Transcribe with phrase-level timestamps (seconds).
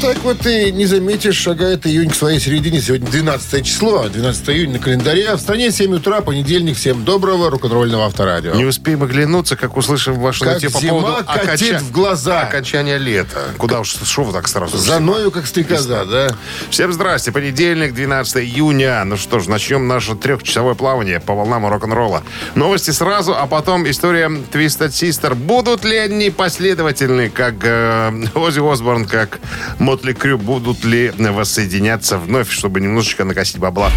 [0.00, 2.80] Так вот и не заметишь, шагает июнь к своей середине.
[2.80, 5.28] Сегодня 12 число, 12 июня на календаре.
[5.28, 6.76] А в стране 7 утра, понедельник.
[6.76, 8.54] Всем доброго рок-н-ролльного авторадио.
[8.54, 12.40] Не успеем оглянуться, как услышим ваши Как по зима поводу катит в глаза.
[12.42, 13.44] окончания лета.
[13.58, 14.76] Куда уж, что вы так сразу?
[14.76, 16.34] За мною, как стрекоза, да?
[16.70, 17.30] Всем здрасте.
[17.30, 19.04] Понедельник, 12 июня.
[19.04, 22.24] Ну что ж, начнем наше трехчасовое плавание по волнам рок-н-ролла.
[22.56, 25.36] Новости сразу, а потом история Twisted Sister.
[25.36, 29.38] Будут ли они последовательны, как э, Оззи Осборн, как
[29.82, 30.38] Мотли Крю?
[30.38, 33.90] Будут ли воссоединяться вновь, чтобы немножечко накосить бабла?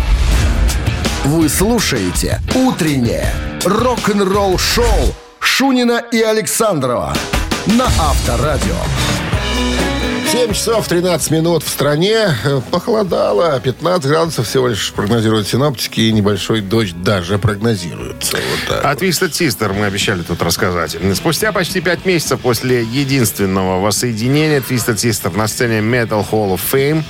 [1.25, 3.31] Вы слушаете «Утреннее
[3.63, 7.15] рок-н-ролл-шоу» Шунина и Александрова
[7.67, 8.75] на Авторадио.
[10.45, 12.27] 7 часов 13 минут в стране.
[12.43, 13.59] Э, Похолодало.
[13.59, 16.01] 15 градусов всего лишь прогнозируют синоптики.
[16.01, 18.37] И небольшой дождь даже прогнозируется.
[18.37, 18.85] Вот.
[18.85, 20.97] От Twisted Sister мы обещали тут рассказать.
[21.15, 27.03] Спустя почти пять месяцев после единственного воссоединения Twisted Sister на сцене Metal Hall of Fame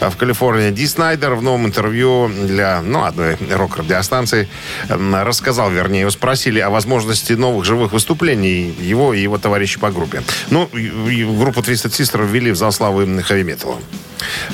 [0.00, 4.46] а, в Калифорнии, Ди Снайдер в новом интервью для ну, одной рок-радиостанции
[4.88, 10.22] рассказал, вернее, его спросили о возможности новых живых выступлений его и его товарищей по группе.
[10.50, 13.78] Ну, группу Twisted Sister ввели в зал славы хэви-металла.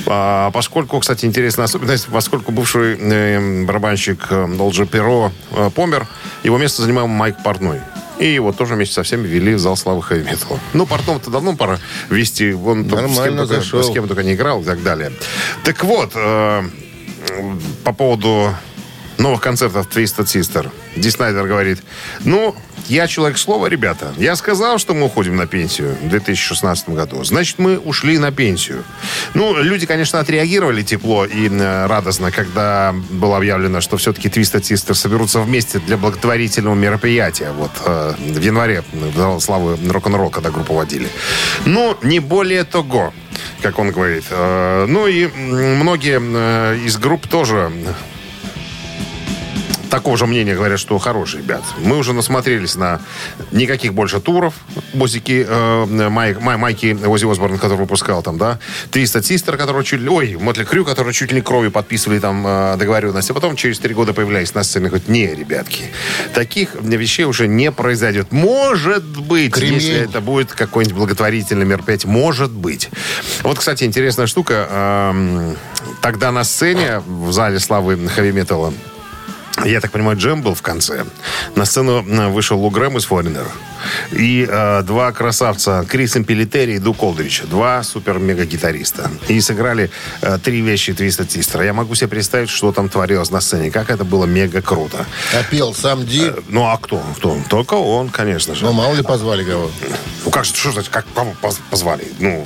[0.05, 6.07] А, поскольку, кстати, интересная особенность, поскольку бывший э, барабанщик э, Долджи Перо э, помер,
[6.43, 7.79] его место занимал Майк Портной.
[8.19, 10.59] И его тоже вместе со всеми ввели в зал славы хэви металла.
[10.73, 12.53] Ну, Портнова-то давно пора вести.
[12.53, 13.83] Он там с, кем только, зашел.
[13.83, 15.11] с кем только не играл и так далее.
[15.63, 16.63] Так вот, э,
[17.83, 18.53] по поводу
[19.17, 20.69] новых концертов Twisted Sister.
[20.95, 21.79] Ди Снайдер говорит,
[22.21, 22.55] ну,
[22.87, 24.13] я человек слова, ребята.
[24.17, 27.23] Я сказал, что мы уходим на пенсию в 2016 году.
[27.23, 28.83] Значит, мы ушли на пенсию.
[29.33, 34.93] Ну, люди, конечно, отреагировали тепло и э, радостно, когда было объявлено, что все-таки Twisted Sister
[34.93, 37.51] соберутся вместе для благотворительного мероприятия.
[37.51, 38.83] Вот э, в январе
[39.15, 41.07] зал славы рок-н-ролл, когда группу водили.
[41.65, 43.13] Ну, не более того,
[43.61, 44.25] как он говорит.
[44.29, 47.71] Э, ну и многие э, из групп тоже
[49.91, 51.61] такого же мнения говорят, что хорошие ребят.
[51.83, 53.01] Мы уже насмотрелись на
[53.51, 54.55] никаких больше туров.
[54.93, 58.57] Босики, э, Майк, Май- Майки Ози Осборн, который выпускал там, да.
[58.91, 60.09] Twisted Sister, который чуть ли...
[60.09, 63.31] Ой, Мотли Крю, который чуть ли не кровью подписывали там э, договоренности.
[63.31, 64.87] А потом через три года появлялись на сцене.
[64.87, 65.83] Говорят, не, ребятки,
[66.33, 68.31] таких вещей уже не произойдет.
[68.31, 69.75] Может быть, Кремень.
[69.75, 72.11] если это будет какое-нибудь благотворительное мероприятие.
[72.11, 72.89] Может быть.
[73.43, 74.67] Вот, кстати, интересная штука.
[74.71, 75.57] Эм,
[76.01, 78.73] Тогда на сцене в зале славы хэви-металла
[79.65, 81.05] я так понимаю, джем был в конце.
[81.55, 83.47] На сцену э, вышел Лу Грэм из Foreigner.
[84.11, 87.43] И э, два красавца, Крис Импелитери и Ду Колдрич.
[87.43, 89.09] Два супер-мега-гитариста.
[89.27, 89.89] И сыграли
[90.21, 91.63] э, три вещи Твиста Тистера.
[91.63, 93.71] Я могу себе представить, что там творилось на сцене.
[93.71, 95.05] Как это было мега круто.
[95.33, 96.25] А пел сам Ди.
[96.25, 97.01] Э, ну, а кто?
[97.17, 97.37] Кто?
[97.49, 98.65] Только он, конечно же.
[98.65, 99.71] Ну, мало ли позвали кого.
[100.25, 101.35] Ну, как же, что значит, как кого
[101.69, 102.07] позвали?
[102.19, 102.45] Ну,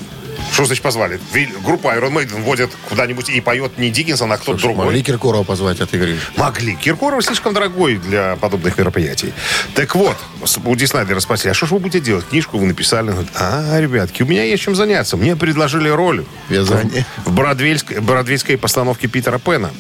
[0.52, 1.20] что значит позвали?
[1.64, 4.86] Группа Iron Maiden водят куда-нибудь и поет не Диккенсон, а кто-то другой.
[4.86, 6.32] Могли Киркорова позвать, а ты говоришь.
[6.38, 6.76] Могли.
[6.76, 9.34] Киркоров слишком дорогой для подобных мероприятий.
[9.74, 10.18] Так вот,
[10.66, 12.26] у Ди Снайдера спросили, а что же вы будете делать?
[12.28, 13.14] Книжку вы написали.
[13.36, 15.18] А, ребятки, у меня есть чем заняться.
[15.18, 17.06] Мне предложили роль Вязание.
[17.26, 19.72] в бродвейской, бродвейской постановке Питера Пена.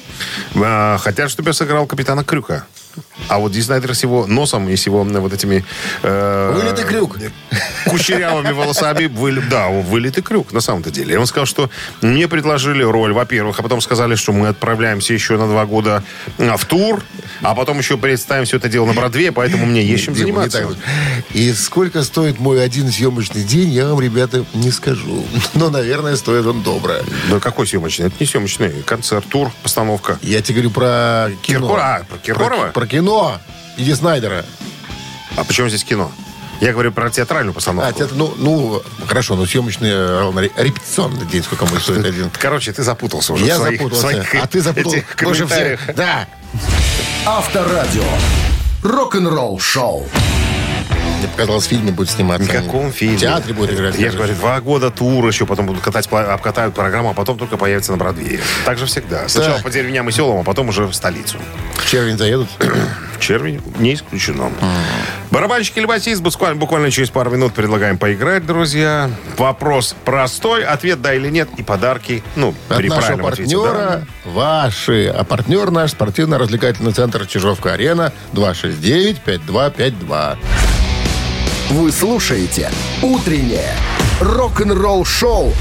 [0.55, 2.65] А, хотят, чтобы я сыграл капитана Крюка.
[3.27, 5.65] А вот Ди Снайдер с его носом и с его м, вот этими...
[6.03, 7.17] э, Вылитый крюк.
[7.85, 9.05] кучерявыми волосами.
[9.07, 9.41] Выли...
[9.49, 11.15] Да, вылитый крюк, на самом-то деле.
[11.15, 11.69] И он сказал, что
[12.01, 16.03] мне предложили роль, во-первых, а потом сказали, что мы отправляемся еще на два года
[16.37, 17.03] а, в тур,
[17.41, 20.67] а потом еще представим все это дело на Бродвее, поэтому мне есть чем заниматься.
[21.33, 25.23] И сколько стоит мой один съемочный день, я вам, ребята, не скажу.
[25.53, 27.03] Но, наверное, стоит он доброе.
[27.29, 28.07] Да какой съемочный?
[28.07, 28.83] Это не съемочный.
[28.85, 30.19] Концерт, тур, постановка.
[30.21, 31.67] Я тебе говорю про кино.
[31.67, 32.61] Киркор- а, про Киркорова?
[32.65, 33.39] Про, про кино.
[33.77, 34.45] Иди Снайдера.
[35.35, 36.11] А почему здесь кино?
[36.61, 37.89] Я говорю про театральную постановку.
[37.89, 42.29] А, те- ну, ну, хорошо, ну съемочный, э, ре- репетиционный день, сколько мой стоит один.
[42.39, 45.93] Короче, ты запутался уже Я в своих, запутался, своих а ты запутал этих больше всех.
[45.95, 46.27] Да.
[47.25, 48.03] Авторадио.
[48.83, 50.07] Рок-н-ролл-шоу.
[51.25, 52.47] Мне показалось, в фильме будет сниматься.
[52.47, 53.17] В каком фильме?
[53.17, 53.97] В театре будет играть.
[53.97, 57.57] Я же говорю, два года тур еще, потом будут катать, обкатают программу, а потом только
[57.57, 58.39] появится на Бродвее.
[58.65, 59.27] Так же всегда.
[59.27, 59.63] Сначала Так.
[59.63, 61.37] по деревням и селам, а потом уже в столицу.
[61.73, 62.49] В червень заедут.
[63.19, 64.51] Червень не исключено.
[65.31, 69.09] Барабанщик или басист буквально, буквально через пару минут предлагаем поиграть, друзья.
[69.37, 74.07] Вопрос простой, ответ да или нет, и подарки, ну, От при нашего правильном ответе, партнера
[74.25, 75.07] ваши.
[75.07, 80.37] А партнер наш спортивно-развлекательный центр Чижовка-Арена 269-5252.
[81.69, 82.69] Вы слушаете
[83.01, 83.73] «Утреннее
[84.21, 85.51] рок-н-ролл-шоу»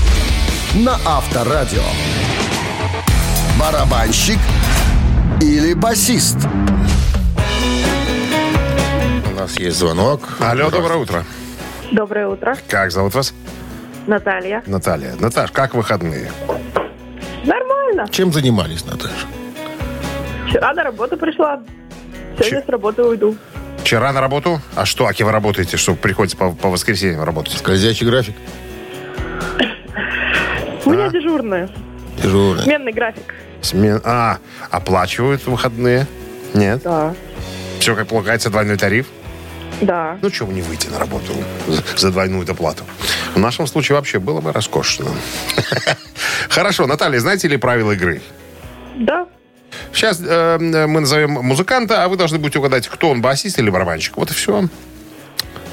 [0.75, 1.83] на Авторадио.
[3.59, 4.39] Барабанщик
[5.41, 6.37] или басист?
[9.35, 10.21] нас есть звонок.
[10.41, 11.25] Алло, доброе утро.
[11.93, 12.57] Доброе утро.
[12.69, 13.35] Как зовут вас?
[14.07, 14.63] Наталья.
[14.67, 15.15] Наталья.
[15.19, 16.31] Наташ, как выходные?
[17.45, 18.07] Нормально.
[18.11, 19.27] Чем занимались, Наташа?
[20.49, 21.61] Вчера на работу пришла.
[22.39, 23.37] Сегодня Че- с работы уйду.
[23.85, 24.63] Вчера на работу?
[24.75, 27.53] А что, аки вы работаете, что приходится по, по воскресеньям работать?
[27.59, 28.35] Скользящий график?
[30.87, 31.69] У меня дежурная.
[32.21, 32.63] Тяжелый.
[32.63, 33.35] Сменный график.
[33.61, 34.39] Смен- А,
[34.71, 36.07] оплачивают выходные?
[36.55, 36.81] Нет?
[36.83, 37.15] Да.
[37.79, 39.07] Все как полагается, двойной тариф?
[39.83, 40.19] Да.
[40.23, 41.33] Ну, чего не выйти на работу
[41.67, 42.85] за, за двойную доплату?
[43.35, 45.11] В нашем случае вообще было бы роскошно.
[46.49, 48.23] Хорошо, Наталья, знаете ли правила игры?
[48.97, 49.27] Да.
[49.95, 54.17] Сейчас э, мы назовем музыканта, а вы должны будете угадать, кто он, басист или барабанщик.
[54.17, 54.69] Вот и все.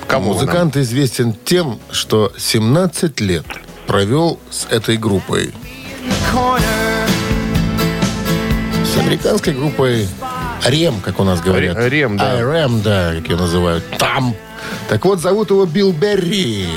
[0.07, 0.45] Кому вы нам?
[0.45, 3.45] Музыкант известен тем, что 17 лет
[3.87, 5.53] провел с этой группой.
[8.85, 10.07] С американской группой
[10.65, 11.77] Рем, как у нас говорят.
[11.77, 12.37] Ре- Рем, да.
[12.39, 13.83] Рем, да, как ее называют.
[13.97, 14.35] Там.
[14.89, 16.67] Так вот, зовут его Билл Берри.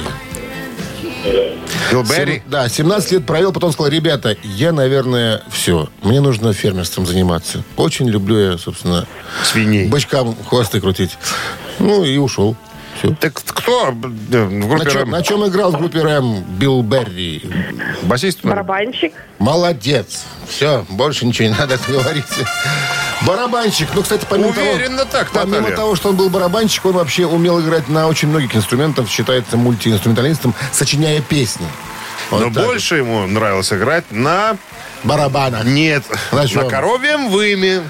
[1.91, 2.35] Билл Берри?
[2.35, 5.89] Сем- Да, 17 лет провел, потом сказал, ребята, я, наверное, все.
[6.03, 7.63] Мне нужно фермерством заниматься.
[7.77, 9.07] Очень люблю я, собственно,
[9.45, 9.89] Свиней.
[9.89, 11.17] бычкам хвосты крутить.
[11.79, 12.57] Ну, и ушел.
[12.99, 13.13] Все.
[13.21, 15.11] Так кто э, в На группе чем, Рэм?
[15.11, 17.43] на чем играл в группе Рэм Билл Берри?
[18.03, 18.45] Басист?
[18.45, 19.13] Барабанщик.
[19.41, 20.23] Молодец.
[20.49, 22.25] Все, больше ничего не надо говорить.
[23.27, 23.89] Барабанщик.
[23.95, 25.77] Ну, кстати, помимо Уверенно того, так, помимо Наталья.
[25.77, 30.55] того, что он был барабанщик, он вообще умел играть на очень многих инструментах, считается мультиинструменталистом,
[30.73, 31.67] сочиняя песни.
[32.31, 34.57] Вот Но больше ему нравилось играть на...
[35.03, 35.65] Барабанах.
[35.65, 37.83] Нет, На на, коровьем выме.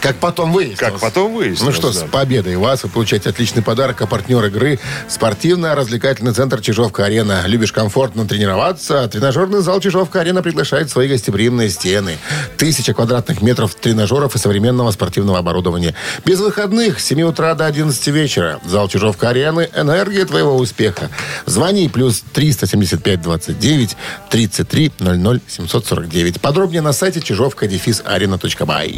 [0.00, 0.78] Как потом выяснилось.
[0.78, 1.74] Как потом Ну выяснилось.
[1.76, 2.06] что, с да.
[2.06, 4.78] победой вас вы получаете отличный подарок, а партнер игры
[5.08, 7.42] спортивно-развлекательный центр Чижовка-Арена.
[7.46, 9.08] Любишь комфортно тренироваться?
[9.08, 12.18] Тренажерный зал Чижовка-Арена приглашает в свои гостеприимные стены.
[12.56, 15.94] Тысяча квадратных метров тренажеров и современного спортивного оборудования.
[16.24, 18.60] Без выходных с 7 утра до 11 вечера.
[18.64, 21.10] Зал Чижовка-Арены– энергия твоего успеха.
[21.46, 23.96] Звони плюс 375 29
[24.30, 26.40] 33 00 749.
[26.40, 28.96] Подробнее на сайте чижовка-арена.бай.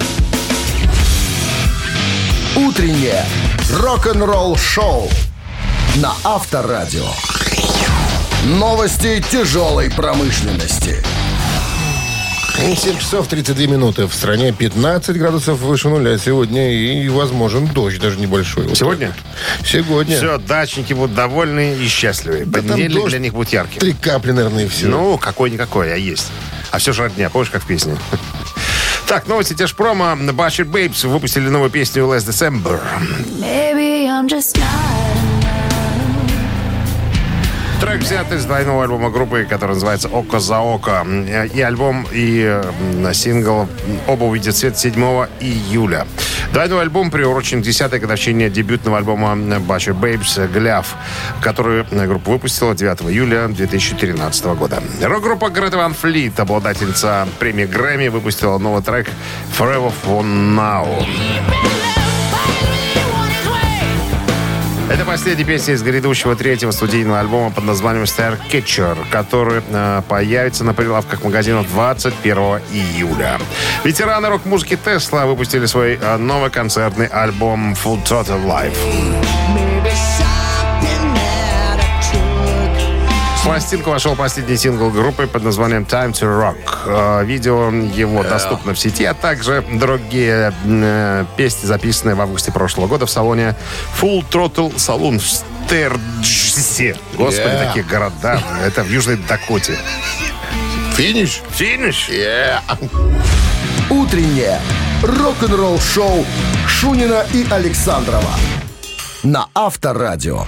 [2.56, 3.24] Утреннее
[3.72, 5.08] рок-н-ролл-шоу
[5.96, 7.06] на Авторадио.
[8.44, 11.02] Новости тяжелой промышленности.
[12.58, 14.06] 7 часов 32 минуты.
[14.06, 18.66] В стране 15 градусов выше нуля сегодня и возможен дождь, даже небольшой.
[18.66, 19.14] Вот Сегодня?
[19.60, 19.66] вот.
[19.68, 20.16] Сегодня.
[20.16, 22.44] Все, дачники будут довольны и счастливы.
[22.46, 23.10] Да там Понедельник дождь.
[23.10, 23.78] для них будет ярким.
[23.78, 24.86] Три капли, наверное, и все.
[24.88, 26.26] Ну, какой-никакой, а есть.
[26.72, 27.96] А все же родня, помнишь, как в песне?
[29.08, 30.12] Так, новости Тяжпрома.
[30.12, 32.78] Butcher Babes выпустили новую песню Last December.
[33.40, 34.87] Maybe I'm just not
[37.80, 41.06] Трек взят из двойного альбома группы, который называется «Око за око».
[41.54, 42.60] И альбом, и
[43.12, 43.68] сингл
[44.06, 44.94] оба увидят свет 7
[45.40, 46.06] июля.
[46.52, 49.28] Двойной альбом приурочен к 10-й годовщине дебютного альбома
[49.60, 50.96] Butcher Babes «Гляв»,
[51.40, 54.82] который группа выпустила 9 июля 2013 года.
[55.00, 59.08] Рок-группа Greta Van Fleet, обладательница премии Грэмми, выпустила новый трек
[59.56, 60.88] «Forever for Now».
[64.90, 70.64] Это последняя песня из грядущего третьего студийного альбома под названием Star Catcher, который э, появится
[70.64, 72.36] на прилавках магазинов 21
[72.72, 73.38] июля.
[73.84, 79.67] Ветераны рок-музыки Тесла выпустили свой э, новый концертный альбом Full Total Life.
[83.48, 86.58] Пластинку вошел последний сингл группы под названием Time to Rock.
[86.84, 92.88] Э, Видео его доступно в сети, а также другие э, песни, записанные в августе прошлого
[92.88, 93.56] года в салоне
[93.98, 96.98] Full Throttle Saloon в Стерджсе.
[97.16, 97.66] Господи, Yeah.
[97.68, 98.38] такие города.
[98.62, 99.78] Это в Южной Дакоте.
[100.94, 101.40] Финиш?
[101.52, 102.10] Финиш?
[103.88, 104.60] Утреннее
[105.02, 106.26] рок-н-ролл-шоу
[106.66, 108.34] Шунина и Александрова
[109.22, 110.44] на Авторадио.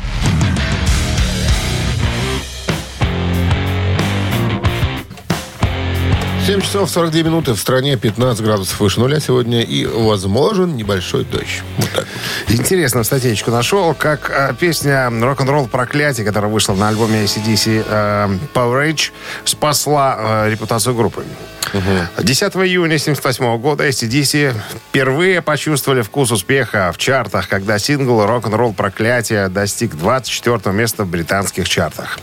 [6.46, 7.52] Семь часов 42 минуты.
[7.52, 11.62] В стране 15 градусов выше нуля сегодня и возможен небольшой дождь.
[11.76, 12.58] Вот так вот.
[12.58, 18.82] Интересную статейку нашел, как э, песня «Рок-н-ролл проклятие», которая вышла на альбоме ACDC э, Power
[18.82, 19.12] Rage,
[19.44, 21.24] спасла э, репутацию группы.
[21.72, 24.54] 10 июня 1978 года ACDC
[24.88, 31.68] впервые почувствовали вкус успеха в чартах, когда сингл «Рок-н-ролл проклятие» достиг 24 места в британских
[31.68, 32.18] чартах.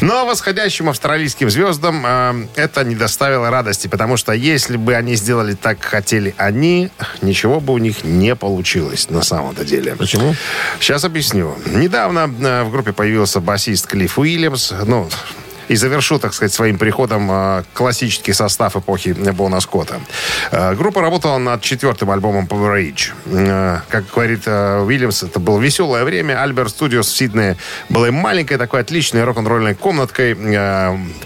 [0.00, 5.54] Но восходящим австралийским звездам э, это не доставило радости, потому что если бы они сделали
[5.54, 6.90] так, как хотели они,
[7.22, 9.96] ничего бы у них не получилось на самом-то деле.
[9.96, 10.34] Почему?
[10.78, 11.56] Сейчас объясню.
[11.66, 14.72] Недавно э, в группе появился басист Клифф Уильямс.
[14.84, 15.08] Ну,
[15.68, 20.00] и завершу, так сказать, своим приходом э, классический состав эпохи Бона Скотта.
[20.50, 23.12] Э, группа работала над четвертым альбомом Power Age.
[23.26, 26.42] Э, как говорит Уильямс, это было веселое время.
[26.42, 27.56] Альберт Студиос в Сиднее
[27.88, 30.36] была маленькой такой отличной рок-н-ролльной комнаткой.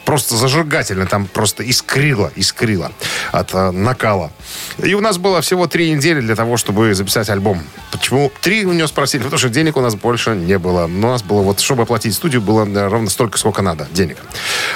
[0.04, 1.06] Просто зажигательно.
[1.06, 2.92] Там просто искрило, искрило
[3.32, 4.30] от накала.
[4.78, 7.60] И у нас было всего три недели для того, чтобы записать альбом.
[7.92, 9.22] Почему три у него спросили?
[9.22, 10.84] Потому что денег у нас больше не было.
[10.84, 14.16] У нас было вот, чтобы оплатить студию, было ровно столько, сколько надо денег.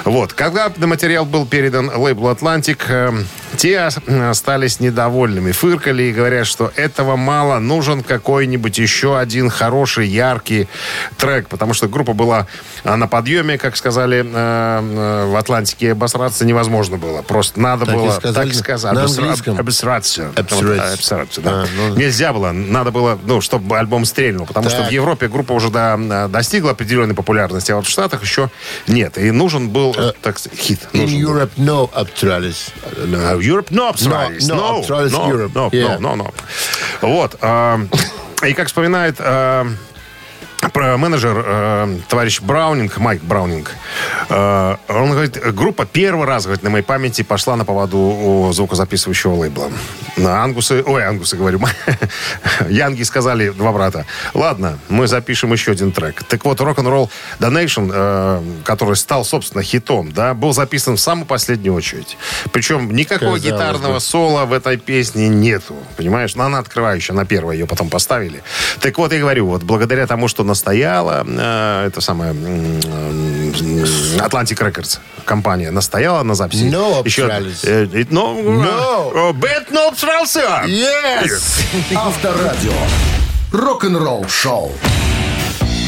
[0.03, 0.33] Вот.
[0.33, 3.11] Когда материал был передан лейблу «Atlantic», э,
[3.57, 5.51] те остались недовольными.
[5.51, 7.59] Фыркали и говорят, что этого мало.
[7.59, 10.67] Нужен какой-нибудь еще один хороший, яркий
[11.17, 11.47] трек.
[11.47, 12.47] Потому что группа была
[12.83, 15.91] э, на подъеме, как сказали э, э, в «Атлантике».
[15.93, 17.21] Обосраться невозможно было.
[17.21, 19.59] Просто надо Так и было, сказали так сказать, на обосра- английском?
[19.59, 20.31] обосраться.
[20.35, 21.51] Обосраться, да.
[21.63, 21.95] А, ну.
[21.95, 22.51] Нельзя было.
[22.51, 24.45] Надо было, ну, чтобы альбом стрельнул.
[24.45, 24.89] Потому что Так.
[24.89, 28.49] в Европе группа уже до- достигла определенной популярности, а вот в Штатах еще
[28.87, 29.17] нет.
[29.17, 30.79] И нужен был, Э, так сказать, хит.
[30.93, 31.05] In.
[31.07, 32.71] Europe, no Australis.
[32.97, 34.47] Uh, Europe, no, Australis.
[34.47, 35.51] No, no, Australis, no, Europe.
[35.53, 35.99] no, Yeah.
[35.99, 36.33] no, no, no.
[37.01, 37.37] Вот.
[37.41, 37.79] а,
[38.43, 39.67] И как вспоминает а,
[40.73, 43.71] про- менеджер э, товарищ Браунинг, Майк Браунинг,
[44.29, 49.33] э, он говорит, группа первый раз, говорит, на моей памяти пошла на поводу у звукозаписывающего
[49.35, 49.69] лейбла.
[50.17, 51.59] На Ангусы, ой, Ангусы говорю,
[52.69, 56.23] Янги сказали, два брата, ладно, мы запишем еще один трек.
[56.23, 61.73] Так вот, Rock'n'Roll Donation, э, который стал, собственно, хитом, да, был записан в самую последнюю
[61.73, 62.17] очередь.
[62.51, 63.99] Причем никакого Казалось гитарного бы.
[63.99, 66.35] соло в этой песне нету, понимаешь?
[66.35, 68.41] Но она открывающая, на первой ее потом поставили.
[68.79, 72.31] Так вот, я говорю, вот благодаря тому, что настояла, э, это самое,
[74.19, 76.63] Atlantic Records компания настояла на записи.
[76.63, 79.33] No Еще, э, э, no, No.
[79.33, 80.37] Bad No Australis.
[80.67, 81.41] Yes!
[81.95, 82.71] Авторадио.
[83.51, 84.71] Рок-н-ролл шоу.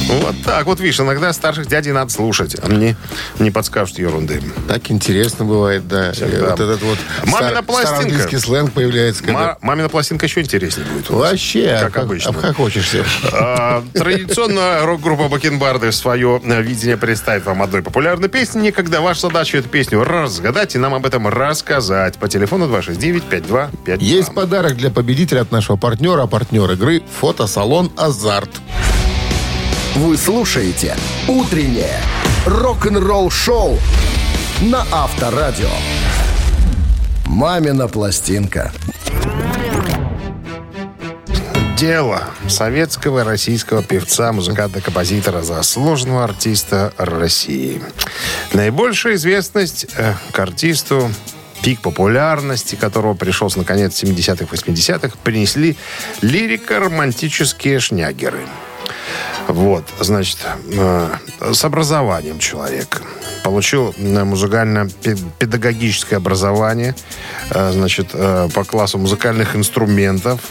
[0.07, 2.55] Вот так вот, видишь, иногда старших дядей надо слушать.
[2.61, 2.95] а Они
[3.39, 4.41] не подскажут ерунды.
[4.67, 6.11] Так интересно бывает, да.
[6.13, 6.51] Всегда.
[6.51, 8.39] Вот этот вот Мамина стар- пластинка.
[8.39, 9.23] сленг появляется.
[9.23, 9.39] Когда...
[9.39, 11.09] Ма- мамина пластинка еще интереснее будет.
[11.09, 12.29] Вообще, Как обхо- обычно.
[12.31, 13.03] обхохочешься.
[13.33, 18.61] А, Традиционно рок-группа Бакенбарды свое э, видение представит вам одной популярной песни.
[18.67, 22.15] Никогда ваша задача эту песню разгадать и нам об этом рассказать.
[22.17, 23.97] По телефону 269-5252.
[23.99, 28.49] Есть подарок для победителя от нашего партнера, а партнер игры– фотосалон «Азарт».
[29.97, 30.95] Вы слушаете
[31.27, 31.99] «Утреннее
[32.45, 33.79] рок-н-ролл-шоу»
[34.61, 35.71] на Авторадио.
[37.25, 38.71] «Мамина пластинка».
[41.77, 47.81] Дело советского российского певца, музыканта, композитора, заслуженного артиста России.
[48.53, 51.09] Наибольшая известность э, к артисту,
[51.63, 55.75] пик популярности которого пришелся на конец 70-х, 80-х, принесли
[56.21, 58.45] лирико-романтические шнягеры.
[59.47, 60.39] Вот, значит,
[60.71, 61.15] э,
[61.53, 63.01] с образованием человек.
[63.43, 66.95] Получил э, музыкально-педагогическое образование,
[67.51, 70.41] э, значит, по классу музыкальных инструментов,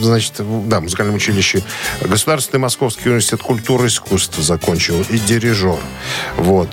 [0.00, 0.34] значит,
[0.68, 1.62] да, музыкальном училище.
[2.02, 5.78] Государственный Московский университет культуры и искусств закончил и дирижер.
[6.36, 6.68] Вот,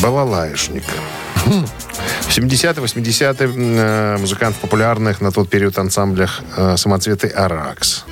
[0.00, 0.84] балалаишник.
[1.44, 6.42] В 70-е, 80-е э, музыкант в популярных на тот период ансамблях
[6.76, 8.04] «Самоцветы Аракс».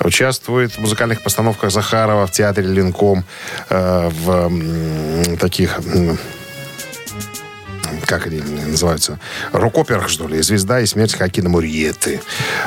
[0.00, 3.24] Участвует в музыкальных постановках Захарова в театре Ленком,
[3.68, 5.80] э, в таких...
[8.10, 9.20] как они называются,
[9.52, 12.20] рок-операх, что ли, «Звезда» и «Смерть Хакина Мурьеты».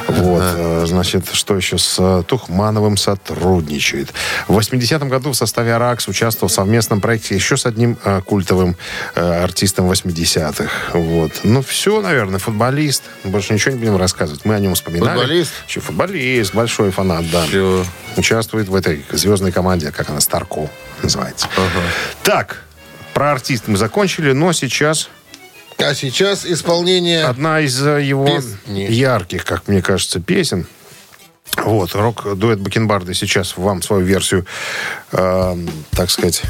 [0.08, 4.14] Вот, э, значит, что еще с э, Тухмановым сотрудничает.
[4.48, 8.78] В 80-м году в составе «Аракс» участвовал в совместном проекте еще с одним э, культовым
[9.16, 10.98] э, артистом 80-х.
[10.98, 11.34] Вот.
[11.44, 13.04] Ну, все, наверное, футболист.
[13.26, 14.46] Больше ничего не будем рассказывать.
[14.46, 15.20] Мы о нем вспоминали.
[15.20, 15.52] Футболист?
[15.68, 17.46] Еще футболист, большой фанат, да.
[17.48, 17.86] Всё.
[18.16, 20.70] Участвует в этой звездной команде, как она, Старко
[21.02, 21.50] называется.
[22.24, 22.64] Так,
[23.14, 25.10] про артиста мы закончили, но сейчас
[25.78, 27.26] А сейчас исполнение...
[27.26, 28.82] одна из э, его Песни.
[28.90, 30.66] ярких, как мне кажется, песен.
[31.58, 34.46] Вот, рок-дуэт Бакенбарды сейчас вам свою версию,
[35.12, 35.56] э,
[35.92, 36.42] так сказать,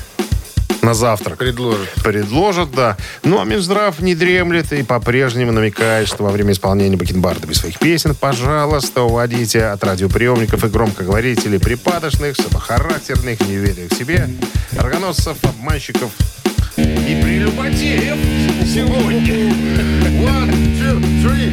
[0.82, 1.90] на завтрак Предложит.
[2.04, 2.98] предложат, да.
[3.24, 8.16] Ну, а Минздрав не дремлет и по-прежнему намекает, что во время исполнения Бакенбардами своих песен,
[8.16, 14.30] пожалуйста, уводите от радиоприемников и громкоговорителей припадочных, слабохарактерных, неуверенных в себе,
[14.78, 16.12] органосцев, обманщиков
[16.78, 18.18] и прелюбодеев
[18.66, 19.54] сегодня.
[20.24, 21.52] One, two, three.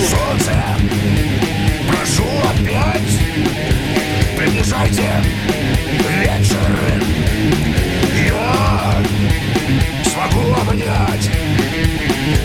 [0.00, 0.52] Солнце,
[1.88, 3.12] прошу опять,
[4.36, 5.08] приближайте
[6.20, 6.70] вечер.
[8.26, 9.02] Я
[10.04, 11.30] смогу обнять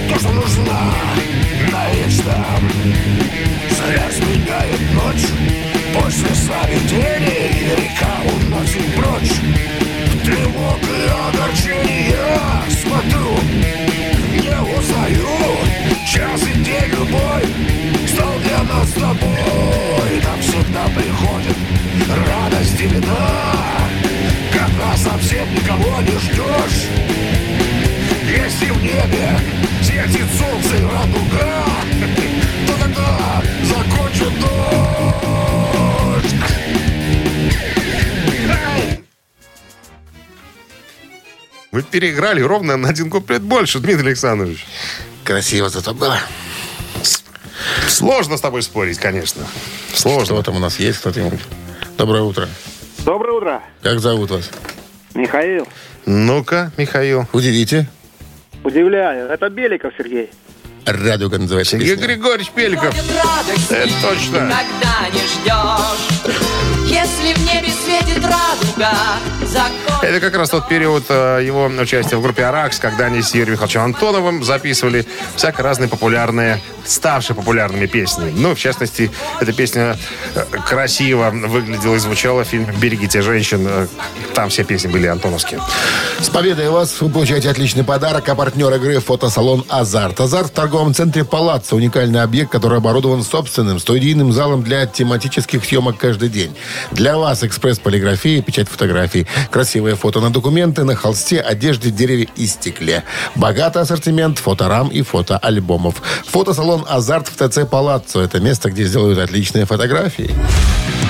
[0.10, 0.94] то, что нужно
[1.72, 2.46] навечно.
[3.72, 5.28] Зря сменяет ночь,
[5.94, 7.33] после сновидений
[25.64, 26.90] никого не ждешь
[28.26, 29.40] Если в небе
[29.82, 31.66] светит солнце и радуга
[32.68, 36.36] То тогда закончу дождь
[41.72, 44.64] Вы переиграли ровно на один куплет больше, Дмитрий Александрович.
[45.24, 46.20] Красиво зато было.
[47.88, 49.48] Сложно с тобой спорить, конечно.
[49.96, 50.26] Сложно.
[50.26, 51.40] Что там у нас есть кто-нибудь?
[51.98, 52.48] Доброе утро.
[53.00, 53.64] Доброе утро.
[53.82, 54.52] Как зовут вас?
[55.16, 55.68] Михаил.
[56.06, 57.26] Ну-ка, Михаил.
[57.34, 57.88] Удивите.
[58.64, 60.30] Удивляю, это Беликов Сергей.
[60.86, 62.08] Радио называется Сергей песня.
[62.08, 62.94] Григорьевич Пеликов.
[63.70, 64.40] Это точно.
[64.40, 68.92] Когда не ждешь Если в небе светит радуга
[69.46, 69.72] Закон
[70.02, 73.54] Это как раз тот период э, его участия в группе «Аракс», когда они с Юрием
[73.54, 78.34] Михайловичем Антоновым записывали всяко разные популярные, ставшие популярными песни.
[78.36, 79.98] Ну, в частности, эта песня
[80.36, 83.66] э, красиво выглядела и звучала в фильме «Берегите женщин».
[83.66, 83.88] Э,
[84.34, 85.62] Там все песни были антоновские.
[86.20, 90.20] С победой вас вы получаете отличный подарок, а партнер игры фотосалон «Азарт».
[90.20, 91.76] «Азарт» в торговом центре «Палаццо».
[91.76, 96.54] Уникальный объект, который оборудован собственным студийным залом для тематических съемок каждый день.
[96.92, 103.04] Для вас экспресс-полиграфия, печать фотографий, красивые фото на документы, на холсте, одежде, дереве и стекле.
[103.36, 106.02] Богатый ассортимент фоторам и фотоальбомов.
[106.28, 108.22] Фотосалон «Азарт» в ТЦ «Палаццо».
[108.22, 110.34] Это место, где сделают отличные фотографии.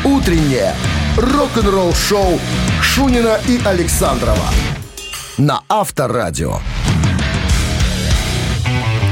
[0.03, 0.75] Утреннее
[1.17, 2.39] рок-н-ролл-шоу
[2.82, 4.50] Шунина и Александрова
[5.38, 6.60] на Авторадио.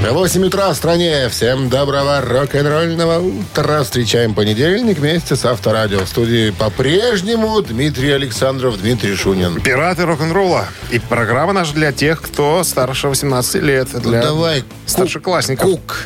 [0.09, 1.29] 8 утра в стране.
[1.29, 3.83] Всем доброго рок-н-ролльного утра.
[3.83, 5.99] Встречаем понедельник вместе с Авторадио.
[5.99, 9.61] В студии по-прежнему Дмитрий Александров, Дмитрий Шунин.
[9.61, 10.65] Пираты рок-н-ролла.
[10.89, 13.89] И программа наша для тех, кто старше 18 лет.
[14.01, 15.69] Для Ну, давай, старшеклассников.
[15.69, 16.05] Кук.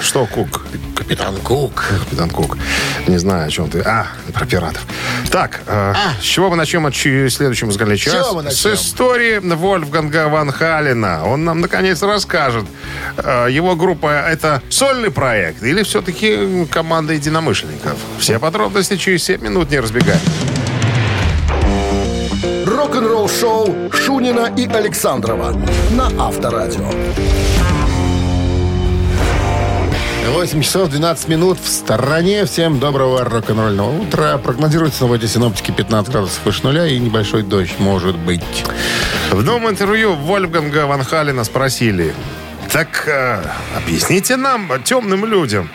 [0.00, 0.62] Что Кук?
[1.04, 1.84] Капитан Кук.
[2.00, 2.56] Капитан Кук.
[3.06, 3.80] Не знаю, о чем ты.
[3.80, 4.86] А, про пиратов.
[5.30, 8.32] Так, э, с чего мы начнем от следующего часа?
[8.32, 11.26] мы С истории Вольфганга Ван Халена.
[11.26, 12.64] Он нам, наконец, расскажет.
[13.18, 17.98] э, его группа— это сольный проект или все-таки команда единомышленников?
[18.18, 20.18] Все подробности через 7 минут не разбегай.
[22.64, 25.52] Рок-н-ролл-шоу Шунина и Александрова
[25.90, 26.88] на Авторадио.
[30.30, 32.46] 8 часов 12 минут в стороне.
[32.46, 34.38] Всем доброго рок-н-ролльного утра.
[34.38, 38.42] Прогнозируется сегодня синоптики 15 градусов выше нуля и небольшой дождь может быть.
[39.30, 42.14] В новом интервью Вольфганга Ван Халена спросили,
[42.72, 43.42] так э,
[43.76, 45.68] объясните нам, темным людям,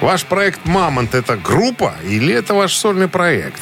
[0.00, 3.60] ваш проект «Мамонт»— это группа или это ваш сольный проект?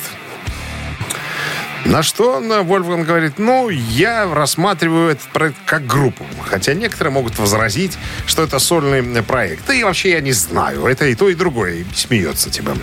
[1.84, 6.24] На что э, Вольфганг говорит, ну, я рассматриваю этот проект как группу.
[6.44, 9.68] Хотя некоторые могут возразить, что это сольный э, проект.
[9.70, 10.86] И вообще я не знаю.
[10.86, 11.74] Это и то, и другое.
[11.76, 12.76] И смеется типа.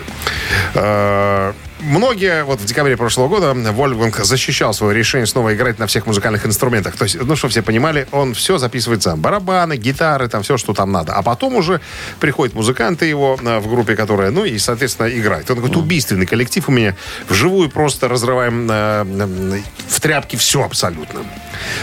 [1.82, 6.44] Многие, вот в декабре прошлого года Вольфганг защищал свое решение снова играть на всех музыкальных
[6.44, 6.96] инструментах.
[6.96, 9.20] То есть, ну, что все понимали, он все записывает сам.
[9.20, 11.14] Барабаны, гитары, там все, что там надо.
[11.14, 11.80] А потом уже
[12.18, 15.50] приходят музыканты его э, в группе, которая, ну, и, соответственно, играет.
[15.50, 16.96] Он говорит, убийственный коллектив у меня.
[17.28, 21.20] Вживую просто разрываем э, э, в тряпки все абсолютно.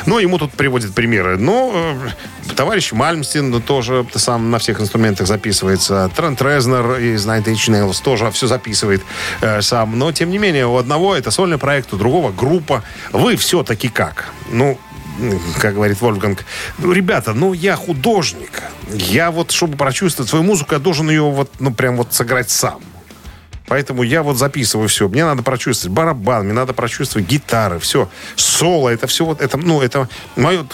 [0.06, 1.38] Ну, ему тут приводят примеры.
[1.38, 2.10] Ну, э,
[2.56, 6.10] товарищ Мальмстин тоже сам на всех инструментах записывается.
[6.16, 9.04] Трент Резнер из Nine Inch Nails тоже все записывает
[9.42, 9.98] э, сам.
[9.98, 12.84] Но, тем не менее, у одного это сольный проект, у другого группа.
[13.12, 14.32] Вы все-таки как?
[14.50, 14.78] Ну,
[15.60, 16.46] как говорит Вольфганг,
[16.78, 18.64] ну, ребята, ну, я художник.
[18.92, 22.82] Я вот, чтобы прочувствовать свою музыку, я должен ее вот, ну, прям вот сыграть сам.
[23.68, 25.08] Поэтому я вот записываю все.
[25.10, 28.10] Мне надо прочувствовать барабан, мне надо прочувствовать гитары, все.
[28.36, 30.66] Соло, это все вот, это, ну, это мое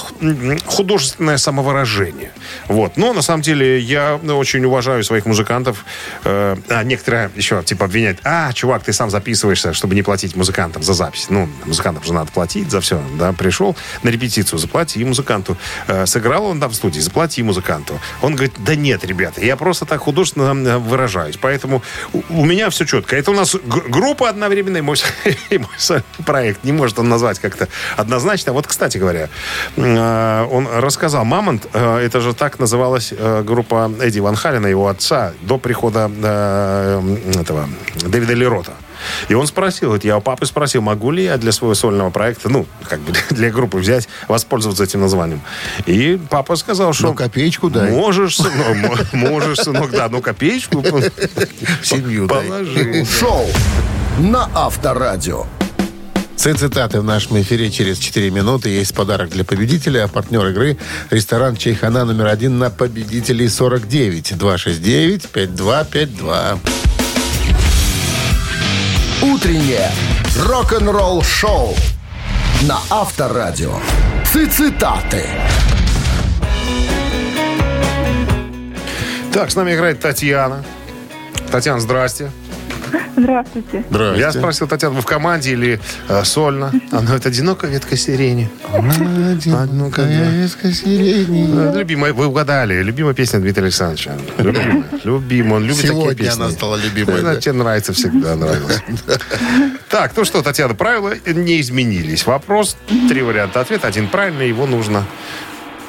[0.66, 2.32] художественное самовыражение.
[2.68, 2.96] Вот.
[2.96, 5.86] Но, на самом деле, я очень уважаю своих музыкантов.
[6.24, 10.84] Э, а некоторые еще, типа, обвиняют, а, чувак, ты сам записываешься, чтобы не платить музыкантам
[10.84, 11.28] за запись.
[11.30, 13.34] Ну, музыкантам же надо платить за все, да.
[13.34, 15.58] Пришел на репетицию, заплати музыканту.
[15.88, 18.00] Э, сыграл он там в студии, заплати музыканту.
[18.22, 21.38] Он говорит, да нет, ребята, я просто так художественно э, выражаюсь.
[21.38, 21.82] Поэтому
[22.30, 23.16] у меня все четко.
[23.16, 24.98] Это у нас группа одновременно мой,
[25.52, 26.64] мой проект.
[26.64, 27.68] Не может он назвать как-то
[27.98, 28.54] однозначно.
[28.54, 29.30] Вот, кстати говоря,
[29.76, 34.88] э, он рассказал, «Мамонт», э, это же так называлась э, группа Эдди Ван Халена, его
[34.88, 38.74] отца, до прихода э, этого Дэвида Лерота.
[39.30, 42.50] И он спросил, вот я у папы спросил, могу ли я для своего сольного проекта,
[42.50, 45.42] ну, как бы для группы взять, воспользоваться этим названием.
[45.86, 47.08] И папа сказал, что...
[47.08, 47.92] Ну, копеечку дай.
[47.92, 51.12] Можешь, сынок, мо- можешь, сынок, да, ну, копеечку В
[51.84, 53.06] семью положи.
[53.06, 53.48] Шоу
[54.20, 55.46] на Авторадио.
[56.36, 58.70] Цитаты в нашем эфире через 4 минуты.
[58.70, 60.04] Есть подарок для победителя.
[60.04, 60.78] А партнер игры–
[61.10, 64.34] ресторан «Чайхана» номер один на победителей 49.
[64.34, 66.60] 269-5252.
[69.24, 69.90] Утреннее
[70.38, 71.74] рок-н-ролл-шоу
[72.64, 73.74] на Авторадио.
[74.26, 75.26] Цитаты.
[79.32, 80.66] Так, с нами играет Татьяна.
[81.50, 82.32] Татьяна, здрасте.
[83.18, 83.84] Здравствуйте.
[83.90, 84.20] Здрасте.
[84.20, 86.72] Я спросил Татьяну, вы в команде или э, сольно?
[86.92, 88.50] Она это одинокая ветка сирени.
[88.72, 91.76] Одинокая ветка сирени.
[91.76, 92.82] Любимая, вы угадали.
[92.82, 94.16] Любимая песня Дмитрия Александровича.
[94.38, 94.84] Любимая.
[95.04, 95.54] Любимая.
[95.56, 96.42] Он любит такие Сегодня песни.
[96.42, 97.42] она стала любимой, Она да.
[97.42, 98.82] тебе нравится всегда, нравилась.
[99.90, 102.26] Так, ну что, Татьяна, правила не изменились.
[102.26, 102.78] Вопрос,
[103.10, 103.88] три варианта ответа.
[103.88, 105.06] Один правильный, его нужно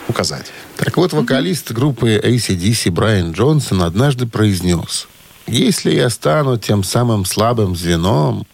[0.08, 0.52] указать.
[0.76, 5.08] Так вот, вокалист группы ACDC Брайан Джонсон однажды произнес,
[5.46, 8.46] «Если я стану тем самым слабым звеном,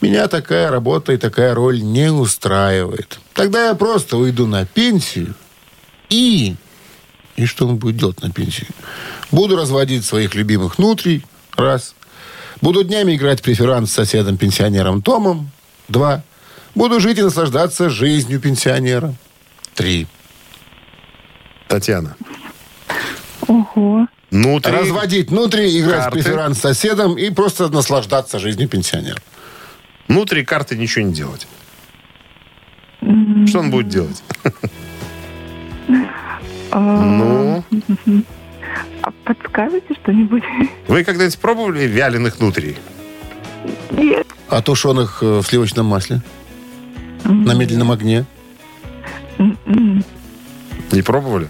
[0.00, 3.18] меня такая работа и такая роль не устраивает.
[3.34, 5.34] Тогда я просто уйду на пенсию
[6.08, 6.56] и...»
[7.36, 8.66] И что он будет делать на пенсии?
[9.30, 11.24] «Буду разводить своих любимых нутрий,
[11.56, 11.94] раз.
[12.60, 15.50] Буду днями играть в преферанс с соседом-пенсионером Томом,
[15.88, 16.22] два.
[16.74, 19.14] Буду жить и наслаждаться жизнью пенсионера,
[19.74, 20.06] три.
[21.68, 22.16] Татьяна.
[23.46, 24.06] Ого.
[24.32, 24.72] Внутри...
[24.72, 26.20] Разводить внутри, играть Карты.
[26.20, 29.18] в преферанс с соседом и просто наслаждаться жизнью пенсионера.
[30.08, 31.46] Внутри карты ничего не делать.
[33.46, 34.22] Что он будет делать?
[36.74, 37.64] А, Ну,
[39.02, 40.42] а подскажете что-нибудь?
[40.88, 42.78] вы когда-нибудь пробовали вяленых внутри?
[43.90, 44.26] Нет.
[44.48, 46.22] А тушеных э, в сливочном масле?
[47.24, 48.24] На медленном огне?
[50.92, 51.48] Не пробовали?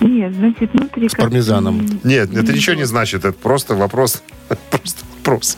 [0.00, 1.08] Нет, значит, внутри...
[1.08, 2.00] С пармезаном.
[2.04, 3.24] Нет, это ничего не значит.
[3.24, 4.22] Это просто вопрос.
[4.70, 5.56] Просто вопрос.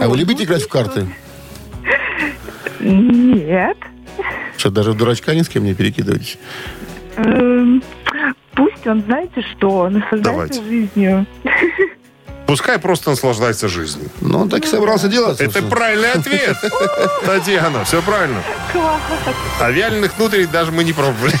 [0.00, 1.06] А вы любите играть в карты?
[2.80, 3.78] Нет.
[4.56, 6.38] Что, даже в дурачка ни с кем не перекидываетесь?
[7.16, 7.82] Эм,
[8.56, 10.16] Пусть он, знаете что, Давайте.
[10.16, 11.26] наслаждается жизнью.
[12.46, 14.08] Пускай просто наслаждается жизнью.
[14.20, 15.40] Ну, он так и собрался делать.
[15.40, 16.56] Это правильный ответ.
[17.24, 18.42] Татьяна, все правильно.
[19.60, 21.34] А вяленых внутрей даже мы не пробовали.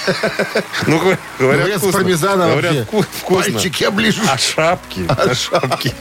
[0.86, 1.00] Ну,
[1.38, 1.92] говорят, с вкусно.
[1.92, 3.52] пармезаном Говорят, вкусно.
[3.52, 4.24] Пальчики оближешь.
[4.28, 5.04] А шапки?
[5.08, 5.94] А шапки?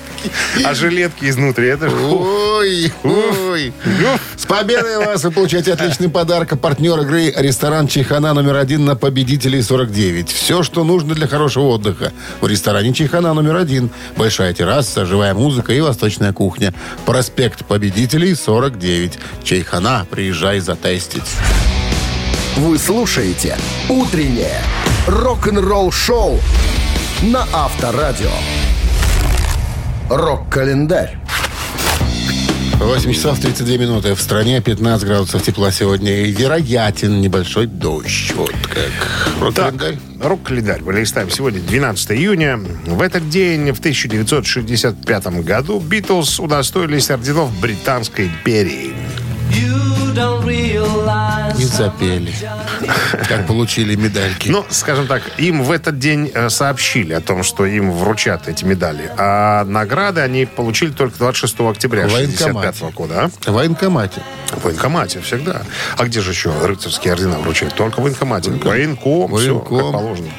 [0.63, 1.67] А жилетки изнутри?
[1.67, 1.95] Это же...
[1.95, 3.73] Ой, ой.
[4.37, 5.23] С победой вас!
[5.23, 6.53] Вы получаете отличный подарок.
[6.53, 10.31] А Партнер игры ресторан Чайхана номер один на победителей 49.
[10.31, 12.11] Все, что нужно для хорошего отдыха.
[12.41, 13.89] В ресторане Чайхана номер один.
[14.15, 16.73] Большая терраса, живая музыка и восточная кухня.
[17.05, 19.19] Проспект победителей 49.
[19.43, 20.05] Чайхана.
[20.10, 21.29] Приезжай затестить.
[22.55, 23.58] Вы слушаете
[23.89, 24.62] «Утреннее
[25.08, 26.39] рок-н-ролл-шоу»
[27.23, 28.31] на Авторадио.
[30.10, 31.17] Рок-календарь.
[32.79, 34.15] 8 часов 32 минуты.
[34.15, 36.23] В стране 15 градусов тепла сегодня.
[36.23, 38.33] И вероятен небольшой дождь.
[38.35, 38.91] Вот как.
[40.21, 40.81] Рок-календарь.
[40.81, 42.59] Листаем сегодня 12 июня.
[42.85, 48.93] В этот день, в 1965 году, Битлз удостоились орденов Британской империи.
[51.58, 52.34] И запели.
[53.29, 54.49] Как получили медальки.
[54.49, 58.65] Ну, скажем так, им в этот день э, сообщили о том, что им вручат эти
[58.65, 59.10] медали.
[59.17, 62.95] А награды они получили только 26 октября В 1965 военкомате.
[62.95, 63.23] года.
[63.45, 63.51] а?
[63.51, 64.21] В военкомате.
[64.51, 65.62] В военкомате всегда.
[65.97, 67.73] А где же еще рыцарские ордена вручают?
[67.75, 68.51] Только в военкомате.
[68.51, 69.77] Военком, все, Военком.
[69.79, 70.29] как положено.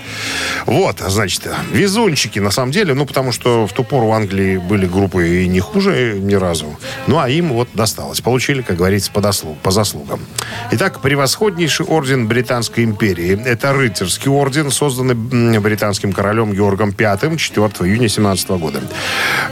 [0.66, 1.42] Вот, значит,
[1.72, 5.48] везунчики на самом деле, ну, потому что в ту пору в Англии были группы и
[5.48, 6.78] не хуже ни разу.
[7.06, 8.20] Ну, а им вот досталось.
[8.20, 10.20] Получили, как говорится, по, дослуг- по заслугам.
[10.72, 13.40] Итак, превосходнейший орден Британской империи.
[13.44, 15.14] Это рыцарский орден, созданный
[15.60, 18.80] британским королем Георгом V 4 июня 17 года.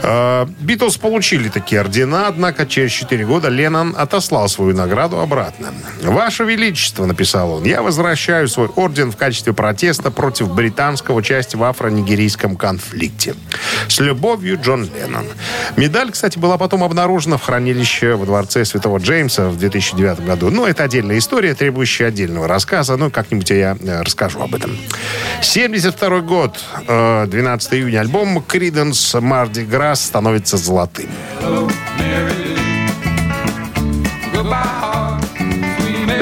[0.01, 5.73] Э, Битлз получили такие ордена, однако через 4 года Леннон отослал свою награду обратно.
[6.03, 11.63] «Ваше Величество»,— написал он,— «я возвращаю свой орден в качестве протеста против британского участия в
[11.63, 13.35] афро-нигерийском конфликте.
[13.87, 15.25] С любовью, Джон Леннон».
[15.77, 20.49] Медаль, кстати, была потом обнаружена в хранилище во дворце Святого Джеймса в 2009 году.
[20.49, 22.97] Но это отдельная история, требующая отдельного рассказа.
[22.97, 24.77] Ну, как-нибудь я э, расскажу об этом.
[25.41, 31.09] 72 год, э, 12 июня, альбом Криденс Марди Грасс становится золотым.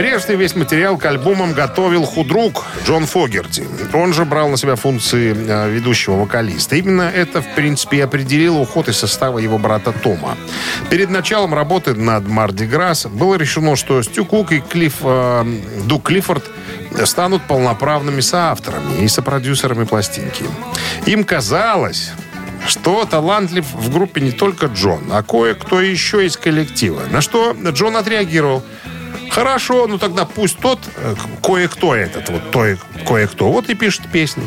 [0.03, 3.65] Прежде весь материал к альбомам готовил худрук Джон Фогерти.
[3.93, 6.75] Он же брал на себя функции э, ведущего вокалиста.
[6.75, 10.37] Именно это, в принципе, и определило уход из состава его брата Тома.
[10.89, 15.45] Перед началом работы над Марди Грасс было решено, что Стю Кук и Клифф, э,
[15.85, 16.43] Дук Клиффорд
[17.05, 20.43] станут полноправными соавторами и сопродюсерами пластинки.
[21.05, 22.11] Им казалось,
[22.67, 27.03] что талантлив в группе не только Джон, а кое-кто еще из коллектива.
[27.09, 28.63] На что Джон отреагировал.
[29.33, 34.43] Хорошо, ну тогда пусть тот, э, кое-кто этот, вот той, кое-кто, вот и пишет песни.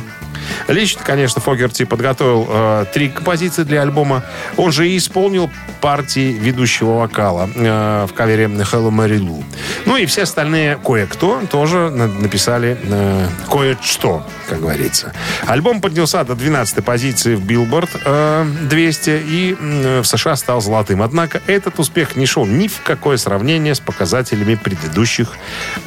[0.69, 4.25] Лично, конечно, Фогерти подготовил э, три композиции для альбома.
[4.57, 9.45] Он же и исполнил партии ведущего вокала э, в кавере Hello Mary Lou.
[9.85, 15.13] Ну и все остальные кое-кто тоже на- написали э, кое-что, как говорится.
[15.47, 21.03] Альбом поднялся до 12 позиции в Billboard э, 200 и м, в США стал золотым.
[21.03, 25.35] Однако этот успех не шел ни в какое сравнение с показателями предыдущих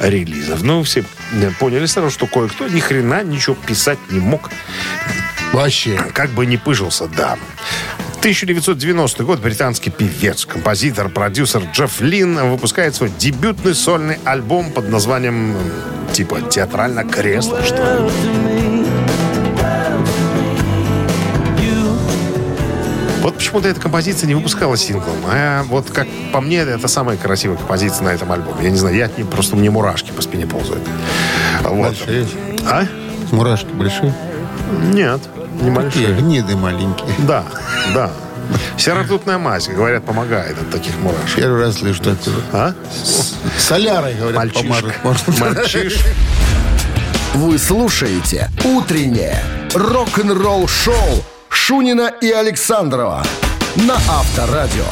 [0.00, 0.62] релизов.
[0.62, 4.49] Ну, все э, поняли сразу, что кое-кто ни хрена ничего писать не мог.
[5.52, 5.98] Вообще.
[6.14, 7.36] Как бы не пыжился, да.
[8.20, 15.56] 1990 год британский певец, композитор, продюсер Джефф Лин выпускает свой дебютный сольный альбом под названием
[16.12, 18.10] типа театрально кресло, что ли.
[23.22, 25.16] Вот почему-то эта композиция не выпускалась синглом.
[25.26, 28.64] А вот как по мне, это самая красивая композиция на этом альбоме.
[28.64, 30.82] Я не знаю, я от нее просто мне мурашки по спине ползают.
[31.62, 31.88] Вот.
[31.88, 32.26] Большие.
[32.66, 32.84] А?
[33.30, 34.14] Мурашки большие.
[34.70, 35.20] Нет,
[35.60, 36.14] не Такие большие.
[36.14, 37.08] гниды маленькие.
[37.18, 37.44] Да,
[37.94, 38.10] да.
[38.76, 41.36] Серотутная мазь, говорят, помогает от таких мурашек.
[41.36, 42.34] Первый раз слышу такое.
[42.52, 42.74] А?
[43.58, 44.62] Солярой, говорят, Мальчишка.
[45.02, 45.28] помажут.
[45.28, 45.54] можно.
[45.54, 46.08] Мальчишка.
[47.34, 49.38] Вы слушаете «Утреннее
[49.74, 53.22] рок-н-ролл-шоу» Шунина и Александрова
[53.76, 54.84] на Авторадио.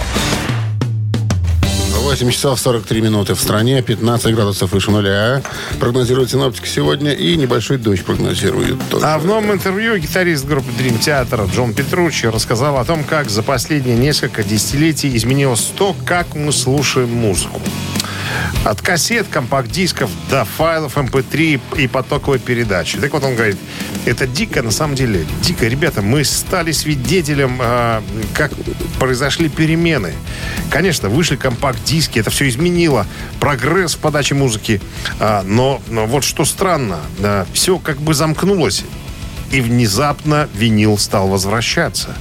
[2.09, 5.43] 8 часов 43 минуты в стране, 15 градусов выше нуля.
[5.79, 9.05] Прогнозирует синоптик сегодня и небольшой дождь прогнозирует тоже.
[9.05, 13.43] А в новом интервью гитарист группы Dream Theater Джон Петручи рассказал о том, как за
[13.43, 17.61] последние несколько десятилетий изменилось то, как мы слушаем музыку.
[18.65, 22.99] От кассет, компакт-дисков до файлов MP3 и потоковой передачи.
[22.99, 23.57] Так вот он говорит,
[24.05, 25.67] это дико, на самом деле, дико.
[25.67, 28.03] Ребята, мы стали свидетелем, э,
[28.35, 28.53] как
[28.99, 30.13] произошли перемены.
[30.71, 33.07] Конечно, вышли компакт-диски, это все изменило.
[33.41, 34.81] Прогресс в подаче музыки.
[35.21, 36.99] А, но, но вот что странно,
[37.53, 38.85] все как бы замкнулось.
[39.51, 42.15] И внезапно винил стал возвращаться.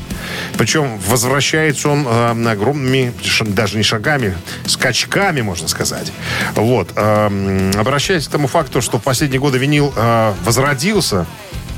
[0.57, 6.11] Причем возвращается он э, огромными, даже не шагами, скачками, можно сказать.
[6.55, 6.89] Вот.
[6.95, 11.25] э, обращаясь к тому факту, что в последние годы винил э, возродился,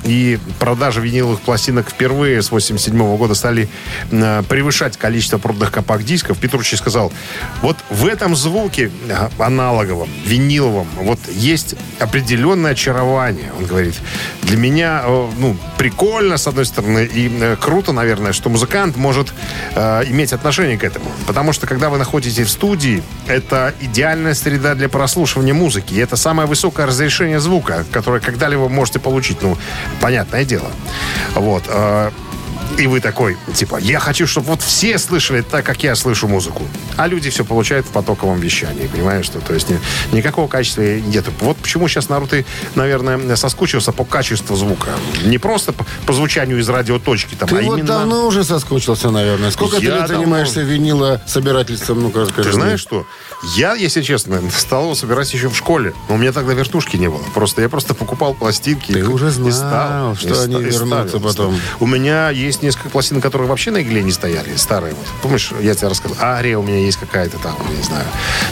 [0.09, 3.69] и продажи виниловых пластинок впервые с 87 года стали
[4.11, 6.37] э, превышать количество проданных компакт-дисков.
[6.39, 7.13] Петручи сказал,
[7.61, 13.51] вот в этом звуке э, аналоговом, виниловом, вот есть определенное очарование.
[13.57, 13.95] Он говорит,
[14.41, 19.31] для меня, э, ну, прикольно, с одной стороны, и круто, наверное, что музыкант может
[19.75, 21.05] э, иметь отношение к этому.
[21.27, 25.93] Потому что, когда вы находитесь в студии, это идеальная среда для прослушивания музыки.
[25.93, 29.41] И это самое высокое разрешение звука, которое когда-либо можете получить.
[29.41, 29.55] Ну,
[29.99, 30.71] понятное дело.
[31.35, 31.63] Вот.
[32.77, 36.63] И вы такой, типа, я хочу, чтобы вот все слышали так, как я слышу музыку.
[36.97, 39.25] А люди все получают в потоковом вещании, понимаешь?
[39.25, 39.79] Что, то есть ни-
[40.15, 41.25] никакого качества нет.
[41.41, 44.91] Вот почему сейчас народ и, наверное, соскучился по качеству звука.
[45.25, 47.87] Не просто по, по звучанию из радиоточки, там, Ты а вот именно...
[47.87, 49.51] давно уже соскучился, наверное.
[49.51, 50.15] Сколько ты Я лет давно.
[50.23, 52.01] занимаешься винила собирательством?
[52.01, 52.49] Ну-ка, расскажи.
[52.49, 53.05] Ты знаешь что?
[53.57, 55.93] Я, если честно, стал его собирать еще в школе.
[56.07, 57.23] Но у меня тогда вертушки не было.
[57.33, 58.91] Просто я просто покупал пластинки.
[58.93, 61.59] Ты и- уже и знал, ставил, что и они и вернутся ставил, потом.
[61.79, 64.93] У меня есть несколько пластинок, которые вообще на игле не стояли, старые.
[64.93, 65.05] Вот.
[65.21, 68.05] Помнишь, я тебе рассказал, Ария у меня есть какая-то там, не знаю,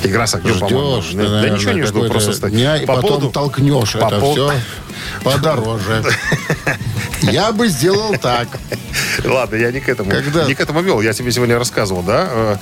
[0.03, 1.01] игра с огнем, по-моему.
[1.01, 3.97] Ждешь, Да, да наверное, ничего не жду, просто дня, и По потом поводу- толкнешь по
[3.97, 4.51] это пов- все
[5.23, 6.03] подороже.
[7.21, 8.47] Я бы сделал так.
[9.25, 10.09] Ладно, я не к этому.
[10.11, 10.45] Когда?
[10.45, 11.01] Не к этому вел.
[11.01, 12.27] Я тебе сегодня рассказывал, да?
[12.29, 12.55] э,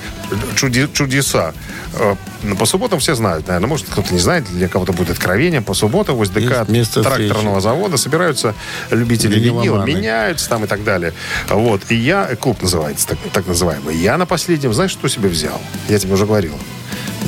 [0.55, 1.53] чуди- чудеса.
[1.93, 3.67] Э, ну, По субботам все знают, наверное.
[3.67, 5.61] Может, кто-то не знает, для кого-то будет откровение.
[5.61, 8.55] По субботам возле ДК Есть место тракторного завода собираются
[8.91, 11.13] любители винила, меняются там и так далее.
[11.49, 11.81] Вот.
[11.89, 13.95] И я, клуб называется, так, так называемый.
[13.95, 15.59] Я на последнем, знаешь, что себе взял?
[15.89, 16.53] Я тебе уже говорил.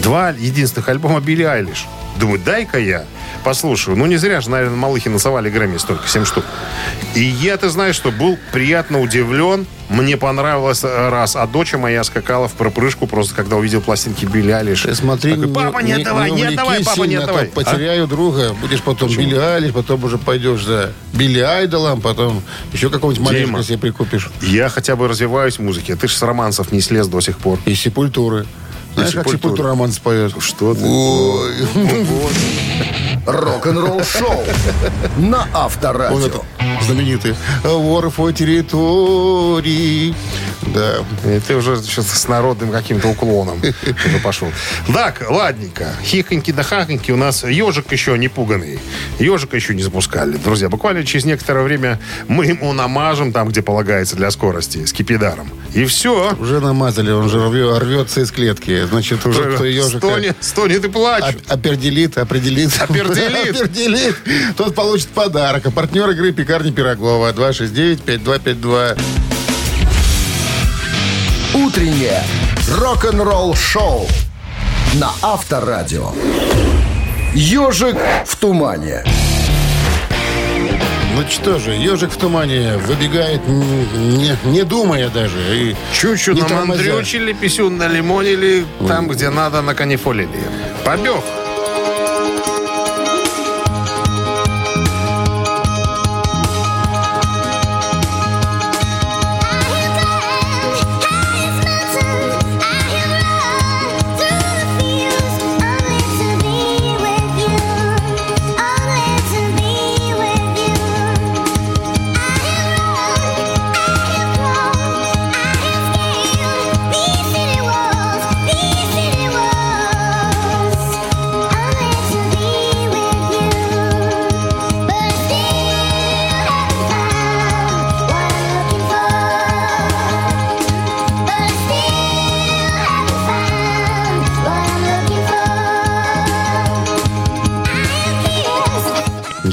[0.01, 1.87] Два единственных альбома Билли Айлиш.
[2.19, 3.05] Думаю, дай-ка я
[3.43, 3.95] послушаю.
[3.95, 6.45] Ну, не зря же, наверное, Малыхи насовали Грэмми столько, 7 штук.
[7.15, 9.65] И я, ты знаешь, что был приятно удивлен.
[9.89, 11.35] Мне понравилось э, раз.
[11.37, 14.81] А доча моя скакала в пропрыжку просто, когда увидел пластинки Билли Айлиш.
[14.81, 17.47] Ты смотри, Такой, папа, не, отдавай, не, увлекись отдавай, папа, не сильно, а то отдавай.
[17.47, 19.25] потеряю друга, будешь потом Почему?
[19.25, 24.29] Билли Айлиш, потом уже пойдешь за Билли Айдолом, потом еще какого-нибудь малышка себе прикупишь.
[24.41, 24.45] А?
[24.45, 25.95] Я хотя бы развиваюсь в музыке.
[25.95, 27.59] Ты же с романсов не слез до сих пор.
[27.65, 28.45] И Сепультуры.
[28.97, 29.29] Знаешь, как.
[29.29, 30.33] Сепультура роман споет?
[30.39, 30.81] Что ты?
[30.83, 31.53] Ой.
[33.27, 34.43] Рок-н-ролл-шоу
[35.17, 36.25] на Он Авторадио.
[36.25, 36.41] это
[36.85, 37.35] знаменитый.
[37.63, 40.15] Вор по территории.
[40.73, 40.97] Да.
[41.25, 44.49] И ты уже сейчас с народным каким-то уклоном уже пошел.
[44.93, 45.87] Так, ладненько.
[46.03, 47.11] Хихоньки да хахоньки.
[47.11, 48.79] У нас ежик еще не пуганный.
[49.19, 50.37] Ежика еще не запускали.
[50.37, 55.49] Друзья, буквально через некоторое время мы ему намажем там, где полагается для скорости, с кипидаром.
[55.73, 56.33] И все.
[56.39, 57.37] Уже намазали, он же
[57.79, 58.85] рвется из клетки.
[58.85, 61.35] Значит, тот, кто ежика стонет, стонет и плачет.
[61.47, 62.71] оп- определит, определит.
[62.81, 63.55] Определит.
[63.61, 64.15] Определит.
[64.55, 65.65] Тот получит подарок.
[65.65, 67.31] А партнер игры «Пекарни Пирогова.
[67.33, 68.97] 269-5252.
[71.65, 72.21] Утреннее
[72.69, 74.07] рок-н-ролл-шоу
[74.93, 76.11] на Авторадио.
[77.33, 79.03] «Ежик в тумане».
[81.15, 85.39] Ну что же, ежик в тумане выбегает, не, не думая даже.
[85.51, 90.29] И Чуть-чуть не намандрючили, писюн налимонили, там, где надо, на канифолили.
[90.85, 91.23] Побег.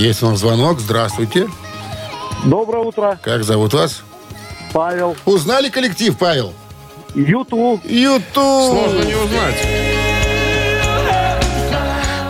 [0.04, 0.80] Есть у нас звонок.
[0.80, 1.48] Здравствуйте.
[2.44, 4.02] Доброе утро, Как зовут вас?
[4.74, 5.16] Павел.
[5.24, 6.52] Узнали коллектив, Павел?
[7.14, 7.82] Ютуб.
[7.86, 8.34] Ютуб.
[8.34, 9.56] Сложно не узнать.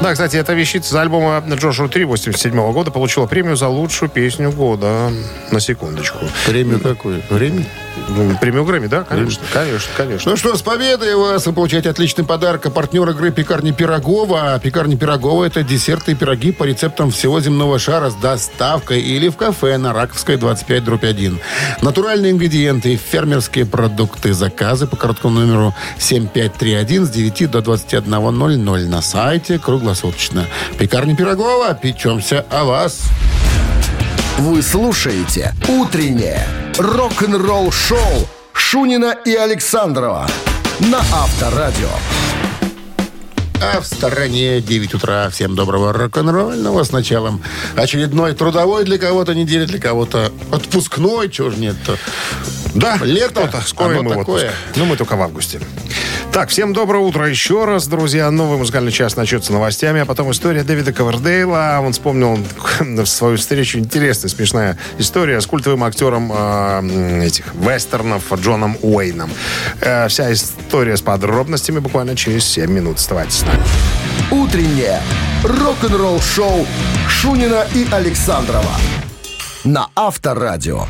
[0.00, 4.52] Да, кстати, эта вещица из альбома Джошуа 3 87 года получила премию за лучшую песню
[4.52, 5.10] года.
[5.50, 6.18] На секундочку.
[6.46, 7.22] Премию какую?
[7.28, 7.66] Время?
[8.08, 9.04] Ну, Премию Грэмми, да?
[9.04, 10.30] Конечно, конечно, конечно.
[10.30, 11.46] Ну что, с победой вас!
[11.46, 12.66] Вы получаете отличный подарок.
[12.66, 14.58] А партнер игры «Пекарни Пирогова».
[14.62, 19.36] «Пекарни Пирогова»— это десерты и пироги по рецептам всего земного шара с доставкой или в
[19.36, 21.38] кафе на Раковской 25 дробь 1.
[21.82, 24.32] Натуральные ингредиенты фермерские продукты.
[24.32, 30.46] Заказы по короткому номеру 7531 с 9 до 21.00 на сайте круглосуточно.
[30.78, 31.74] «Пекарни Пирогова».
[31.74, 33.02] Печемся о вас.
[34.38, 36.44] Вы слушаете «Утреннее
[36.78, 40.28] рок-н-ролл-шоу» Шунина и Александрова
[40.80, 41.88] на Авторадио.
[43.62, 45.30] А в стороне 9 утра.
[45.30, 47.42] Всем доброго рок-н-ролльного с началом
[47.76, 51.96] очередной трудовой для кого-то недели, для кого-то отпускной, чего ж нет-то.
[52.74, 53.62] Да, Лето, кто-то.
[53.66, 54.46] Скоро мы такое.
[54.46, 54.46] отпуск.
[54.76, 55.60] Ну, мы только в августе.
[56.32, 58.28] Так, всем доброе утро еще раз, друзья.
[58.30, 61.78] Новый музыкальный час начнется новостями, а потом история Дэвида Ковердейла.
[61.80, 62.38] Он вспомнил
[63.06, 63.78] свою встречу.
[63.78, 69.30] Интересная, смешная история с культовым актером э, этих вестернов Джоном Уэйном.
[69.80, 72.96] Э, вся история с подробностями буквально через 7 минут.
[72.96, 73.62] Оставайтесь с нами.
[74.32, 75.00] Утреннее
[75.44, 76.66] рок-н-ролл-шоу
[77.08, 78.72] Шунина и Александрова
[79.64, 80.86] на Авторадио.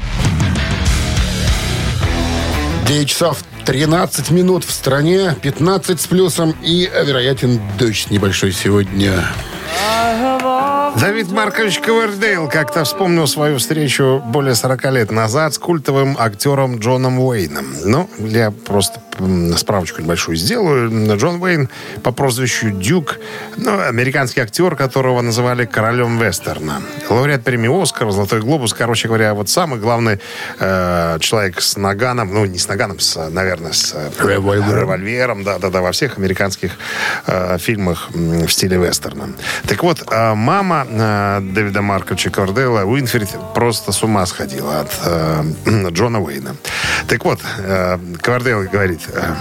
[2.87, 9.25] 9 часов 13 минут в стране, 15 с плюсом и вероятен дождь небольшой сегодня.
[11.01, 17.19] Давид Маркович Ковердейл как-то вспомнил свою встречу более 40 лет назад с культовым актером Джоном
[17.19, 17.67] Уэйном.
[17.85, 19.01] Ну, я просто
[19.57, 21.17] справочку небольшую сделаю.
[21.17, 21.69] Джон Уэйн
[22.03, 23.19] по прозвищу Дюк,
[23.57, 26.83] ну, американский актер, которого называли королем вестерна.
[27.09, 28.73] Лауреат премии «Оскар», «Золотой глобус».
[28.73, 30.21] Короче говоря, вот самый главный
[30.59, 34.81] э, человек с наганом, ну, не с наганом, с, наверное, с э, Револьвером.
[34.81, 36.73] револьвером, да-да-да, во всех американских
[37.27, 39.31] э, фильмах в стиле вестерна.
[39.67, 45.45] Так вот, э, мама э, Дэвида Марковича Кордела, Уинфрид, просто с ума сходила от э,
[45.91, 46.57] Джона Уэйна.
[47.09, 49.35] Так вот, э, Кордел говорит, э,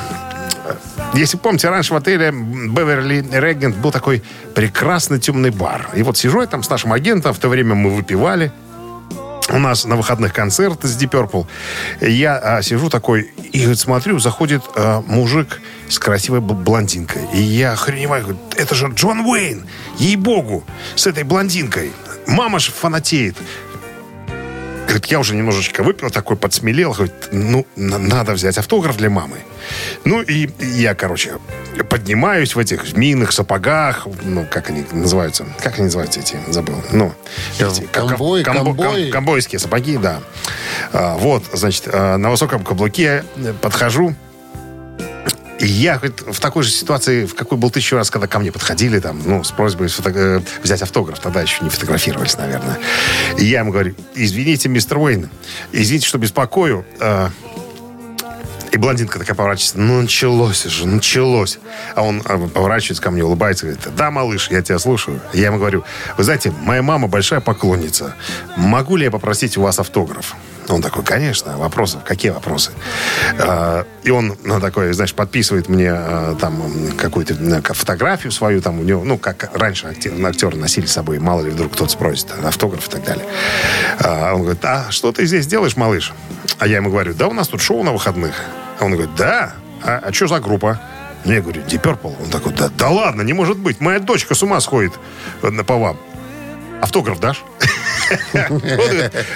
[1.14, 4.24] если помните, раньше в отеле Беверли Регент был такой
[4.56, 5.90] прекрасный темный бар.
[5.94, 8.52] И вот сижу я там с нашим агентом, в то время мы выпивали.
[9.54, 11.46] У нас на выходных концерт с Deep Purple.
[12.02, 17.22] Я а, сижу такой и говорит, смотрю, заходит а, мужик с красивой бл- блондинкой.
[17.36, 19.68] И я охреневаю, говорю, это же Джон Уэйн,
[20.00, 20.64] ей-богу,
[20.96, 21.92] с этой блондинкой.
[22.26, 23.36] Мама же фанатеет.
[24.94, 26.92] Говорит, я уже немножечко выпил, такой подсмелел.
[26.94, 29.38] Говорит, ну, на- надо взять автограф для мамы.
[30.06, 31.40] Ну, и я, короче,
[31.90, 34.06] поднимаюсь в этих змеиных сапогах.
[34.22, 35.48] Ну, как они называются?
[35.64, 36.38] Как они называются эти?
[36.48, 36.76] Забыл.
[36.92, 37.12] Ну,
[37.58, 39.04] эти, как- Ковбой, комбо- ковбой.
[39.06, 40.20] ком- Ковбойские сапоги, да.
[40.92, 44.14] А, вот, значит, а, на высоком каблуке э, подхожу.
[45.60, 49.00] Я говорит, в такой же ситуации, в какой был тысячу раз, когда ко мне подходили,
[49.00, 51.20] там, ну, с просьбой сфото- э, взять автограф.
[51.20, 52.78] Тогда еще не фотографировались, наверное.
[53.38, 55.30] И я ему говорю, извините, мистер Уэйн,
[55.72, 56.86] извините, что беспокою.
[57.00, 57.30] э,
[58.72, 59.78] И блондинка такая поворачивается.
[59.80, 61.60] Ну, началось уже, началось.
[61.94, 65.22] А он а, поворачивается ко мне, улыбается, говорит, да, малыш, я тебя слушаю.
[65.32, 65.84] Я ему говорю,
[66.18, 68.16] вы знаете, моя мама большая поклонница.
[68.58, 70.36] Могу ли я попросить у вас автограф?
[70.70, 72.72] Он такой, конечно, вопросов, какие вопросы?
[73.40, 76.64] А, и он, ну, такой, знаешь, подписывает мне а, там
[76.98, 81.20] какую-то как фотографию свою, там у него, ну, как раньше актер- актеры носили с собой,
[81.20, 83.26] мало ли вдруг кто-то спросит, автограф и так далее.
[84.00, 86.14] А, он говорит, а что ты здесь делаешь, малыш?
[86.60, 88.36] А я ему говорю, да у нас тут шоу на выходных.
[88.80, 89.54] А он говорит, да?
[89.84, 90.80] А, что за группа?
[91.26, 92.16] Я говорю, Deep Purple.
[92.22, 93.80] Он такой, да, да ладно, не может быть.
[93.80, 94.94] Моя дочка с ума сходит
[95.42, 95.98] э, по вам.
[96.82, 97.44] Автограф дашь?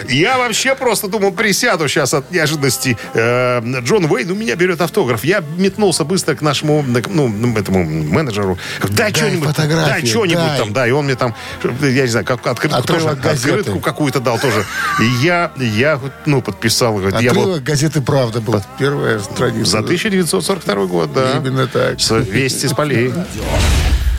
[0.10, 2.98] Я вообще просто думал, присяду сейчас от неожиданности.
[3.14, 5.24] Э, Джон Уэйн у меня берет автограф.
[5.24, 8.58] Я метнулся быстро к нашему ну, этому менеджеру.
[8.90, 9.56] Дай что-нибудь.
[9.56, 10.74] Дай что-нибудь там.
[10.74, 11.36] Да, и он мне там,
[11.82, 14.66] я не знаю, как открытку, какую-то дал тоже.
[15.02, 16.98] И я, я ну, подписал.
[17.06, 18.62] Отрывок газеты «Правда» был.
[18.80, 19.72] Первая страница.
[19.72, 21.38] за 1942 год, да.
[21.38, 22.00] Именно так.
[22.00, 23.14] Вести с полей.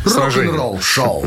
[0.04, 1.26] Рок-н-ролл шоу.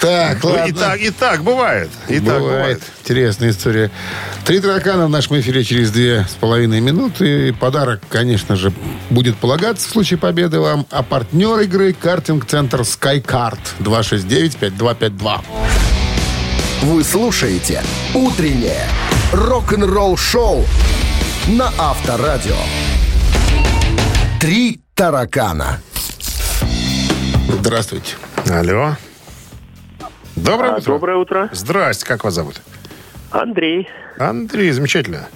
[0.00, 0.64] Так, ладно.
[0.66, 1.90] и так, и так бывает.
[2.08, 2.82] И так бывает.
[3.02, 3.90] Интересная история.
[4.46, 7.48] Три таракана в нашем эфире через две с половиной минуты.
[7.48, 8.72] И подарок, конечно же,
[9.10, 10.86] будет полагаться в случае победы вам.
[10.90, 15.40] А партнер игры картинг-центр SkyCard 269-5252.
[16.82, 17.82] Вы слушаете
[18.14, 18.86] «Утреннее
[19.32, 20.64] рок-н-ролл-шоу»
[21.48, 22.56] на Авторадио.
[24.40, 25.80] «Три таракана».
[27.50, 28.14] Здравствуйте.
[28.48, 28.96] Алло.
[30.44, 30.92] Доброе А, утро.
[30.92, 31.50] Доброе утро.
[31.52, 32.60] Здрасте, как вас зовут?
[33.30, 33.88] Андрей.
[34.18, 35.28] Андрей, замечательно.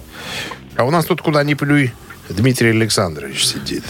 [0.75, 1.93] А у нас тут куда ни плюй.
[2.27, 3.83] Дмитрий Александрович сидит.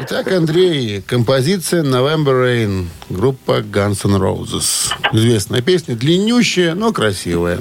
[0.00, 4.90] Итак, Андрей, композиция November Rain, группа Guns N' Roses.
[5.12, 7.60] Известная песня, длиннющая, но красивая.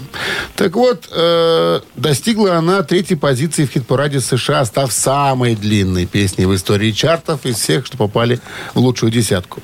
[0.56, 6.56] Так вот, э, достигла она третьей позиции в хит-параде США, став самой длинной песней в
[6.56, 8.40] истории чартов из всех, что попали
[8.76, 9.62] в лучшую десятку.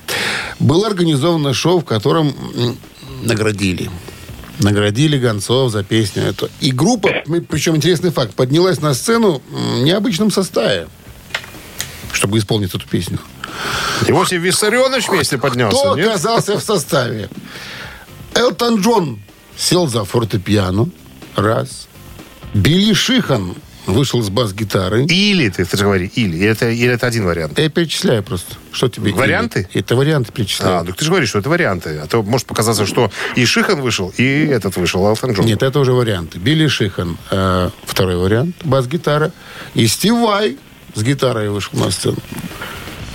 [0.60, 2.36] Было организовано шоу, в котором
[3.26, 3.90] наградили
[4.60, 6.50] наградили гонцов за песню эту.
[6.62, 7.10] И группа,
[7.50, 10.88] причем интересный факт, поднялась на сцену в необычном составе,
[12.12, 13.20] чтобы исполнить эту песню.
[14.08, 16.08] Иосиф Виссарионович вместе поднялся, Кто нет?
[16.08, 17.30] оказался в составе?
[18.36, 19.22] Элтон Джон
[19.56, 20.90] сел за фортепиано.
[21.36, 21.88] Раз.
[22.54, 23.56] Билли Шихан
[23.86, 25.06] вышел с бас-гитары.
[25.06, 26.38] Или, ты, ты же говори, или.
[26.38, 27.58] Или это, или это один вариант.
[27.60, 28.56] Я перечисляю просто.
[28.72, 29.12] Что тебе?
[29.12, 29.18] или?
[29.18, 29.68] Варианты?
[29.74, 30.80] Это варианты перечисляю.
[30.80, 32.00] А, так ты же говоришь, что это варианты.
[32.04, 35.46] А то может показаться, что и Шихан вышел, и этот вышел, Элтон Джон.
[35.46, 36.40] Нет, это уже варианты.
[36.40, 39.32] Билли Шихан, э, второй вариант, бас-гитара.
[39.74, 40.58] И Стив Вай
[40.96, 42.18] с гитарой вышел на сцену.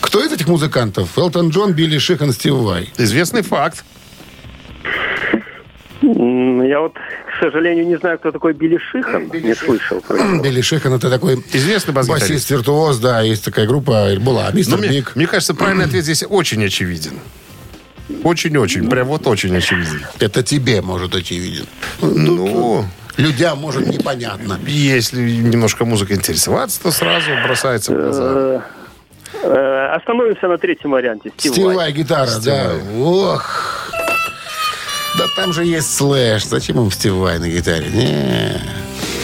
[0.00, 1.18] Кто из этих музыкантов?
[1.18, 2.90] Элтон Джон, Билли Шихан, Стив Вай.
[2.96, 3.84] Известный факт.
[6.00, 6.94] Я вот,
[7.38, 9.30] к сожалению, не знаю, кто такой Билли Шихан.
[9.32, 10.00] Не слышал.
[10.00, 10.42] про него.
[10.42, 12.28] Билли Шихан это такой Известный бас-гитарист.
[12.30, 15.14] басист-виртуоз, да, есть такая группа, была, Мистер мне, Биг.
[15.14, 17.12] мне кажется, правильный ответ здесь очень очевиден.
[18.24, 20.04] Очень-очень, прям вот очень очевиден.
[20.18, 21.66] Это тебе, может, очевиден.
[22.00, 22.84] Ну,
[23.16, 24.58] Людям, может, непонятно.
[24.66, 28.22] если немножко музыкой интересоваться, то сразу бросается в глаза.
[28.24, 28.60] Э,
[29.44, 31.30] э, Остановимся на третьем варианте.
[31.36, 31.76] Стив Стив Вай.
[31.76, 32.72] Вай гитара, да.
[32.98, 33.90] Ох.
[35.16, 36.44] Да там же есть слэш.
[36.46, 37.88] Зачем им Стив Вай на гитаре?
[37.90, 38.60] Не.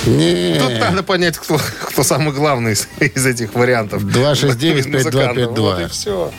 [0.06, 0.58] Не.
[0.60, 4.04] Тут надо понять, кто, кто самый главный из, из этих вариантов.
[4.06, 5.34] 269 Из музыкантов.
[5.54, 5.74] 5252.
[5.74, 6.32] Вот и все.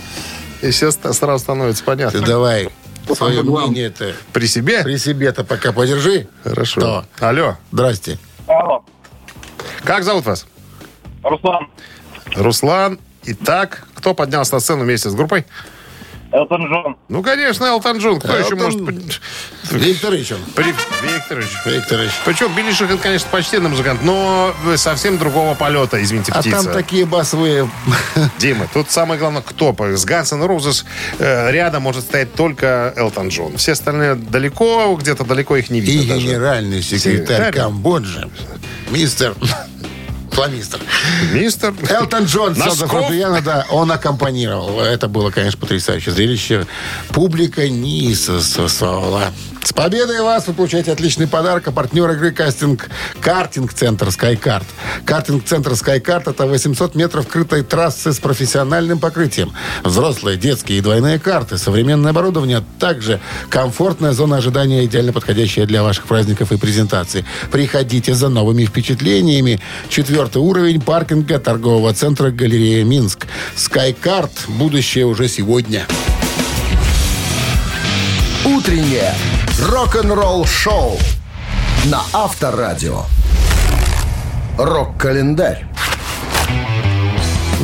[0.62, 2.22] И сейчас сразу становится Ты понятно.
[2.22, 2.70] давай
[3.14, 4.84] свое мнение-то При себе?
[4.84, 6.28] при себе-то пока подержи.
[6.44, 6.82] Хорошо.
[6.82, 7.06] Что?
[7.20, 7.58] Алло.
[7.72, 8.18] Здрасте.
[8.48, 8.84] Алло,
[9.84, 10.46] Как зовут вас?
[11.24, 11.68] Руслан.
[12.36, 13.00] Руслан.
[13.24, 15.46] Итак, кто поднялся на сцену вместе с группой?
[16.32, 16.98] Элтон Джон.
[17.08, 18.20] Ну, конечно, Элтон Джон.
[18.20, 19.22] Кто еще Элтон может...
[19.72, 20.40] Викторович он.
[20.56, 20.74] При-
[21.14, 21.50] Викторович.
[21.66, 22.12] Викторович.
[22.26, 26.64] Причем Билли Шихан, конечно, почтенный музыкант, но совсем другого полета, извините, А птица.
[26.64, 27.70] там такие басовые...
[28.40, 29.74] Дима, тут самое главное, кто?
[29.74, 30.86] С N' Roses
[31.20, 33.58] э, рядом может стоять только Элтон Джон.
[33.58, 36.28] Все остальные далеко, где-то далеко их не И видно даже.
[36.28, 37.54] генеральный секретарь Секретарь.
[37.54, 38.30] Камбоджи.
[38.90, 39.36] Мистер...
[40.32, 40.82] Фламистер.
[41.32, 41.74] Мистер...
[41.90, 44.82] Элтон Джон сел за фортепиано, да, он аккомпанировал.
[44.82, 46.68] Это было, конечно, потрясающее зрелище.
[47.10, 49.32] Публика не сосвала.
[49.66, 50.46] С победой вас!
[50.46, 51.68] Вы получаете отличный подарок.
[51.68, 52.88] А партнер игры кастинг
[53.20, 54.64] картинг-центр SkyCard.
[55.06, 59.52] Картинг-центр SkyCard– это 800 метров крытой трассы с профессиональным покрытием.
[59.84, 65.82] Взрослые, детские и двойные карты, современное оборудование, а также комфортная зона ожидания, идеально подходящая для
[65.82, 67.26] ваших праздников и презентаций.
[67.52, 69.60] Приходите за новыми впечатлениями.
[69.90, 73.26] Четвертый уровень паркинга торгового центра «Галерея Минск».
[73.56, 75.88] SkyCard– будущее уже сегодня.
[78.66, 79.14] Утреннее
[79.62, 80.98] рок-н-ролл-шоу
[81.86, 83.04] на Авторадио.
[84.58, 85.68] Рок-календарь.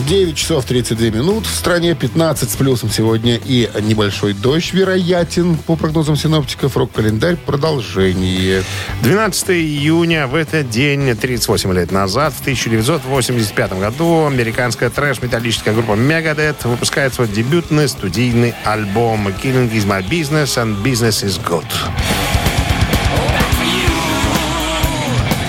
[0.08, 1.46] 9 часов 32 минут.
[1.46, 5.58] В стране 15 с плюсом сегодня и небольшой дождь вероятен.
[5.58, 8.64] По прогнозам синоптиков, рок-календарь продолжение.
[9.04, 16.68] 12 июня в этот день, 38 лет назад, в 1985 году, американская трэш-металлическая группа Megadeth
[16.68, 21.66] выпускает свой дебютный студийный альбом «Killing is my business and business is good».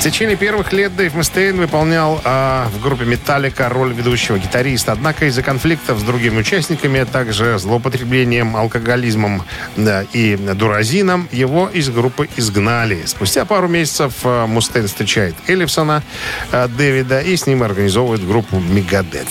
[0.02, 4.90] В течение первых лет Дэйв Мустейн выполнял э, в группе Металлика роль ведущего гитариста.
[4.90, 9.44] Однако из-за конфликтов с другими участниками, а также злоупотреблением, алкоголизмом
[9.76, 13.04] да, и дуразином, его из группы изгнали.
[13.06, 16.02] Спустя пару месяцев э, Мустейн встречает Эллифсона
[16.50, 19.28] э, Дэвида и с ним организовывает группу Мегадет.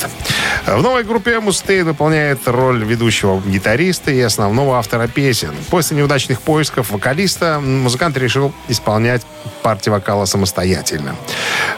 [0.66, 5.54] В новой группе Мустейн выполняет роль ведущего гитариста и основного автора песен.
[5.70, 9.24] После неудачных поисков вокалиста музыкант решил исполнять
[9.62, 11.16] партии вокала самостоятельно.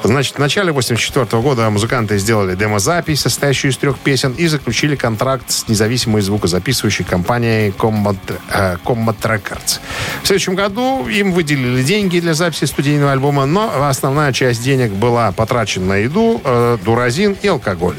[0.04, 5.50] Значит, в начале 84 года музыканты сделали демозапись, состоящую из трех песен, и заключили контракт
[5.50, 8.18] с независимой звукозаписывающей компанией Combat,
[8.50, 9.80] э, Combat Records.
[10.24, 15.32] В следующем году им выделили деньги для записи студийного альбома, но основная часть денег была
[15.32, 17.96] потрачена на еду, э, дуразин и алкоголь,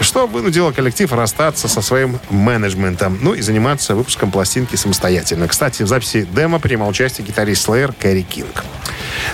[0.00, 5.48] что вынудило коллектив расстаться со своим менеджментом, ну и заниматься выпуском пластинки самостоятельно.
[5.48, 8.64] Кстати, в записи демо принимал участие гитарист Slayer Кэрри Кинг.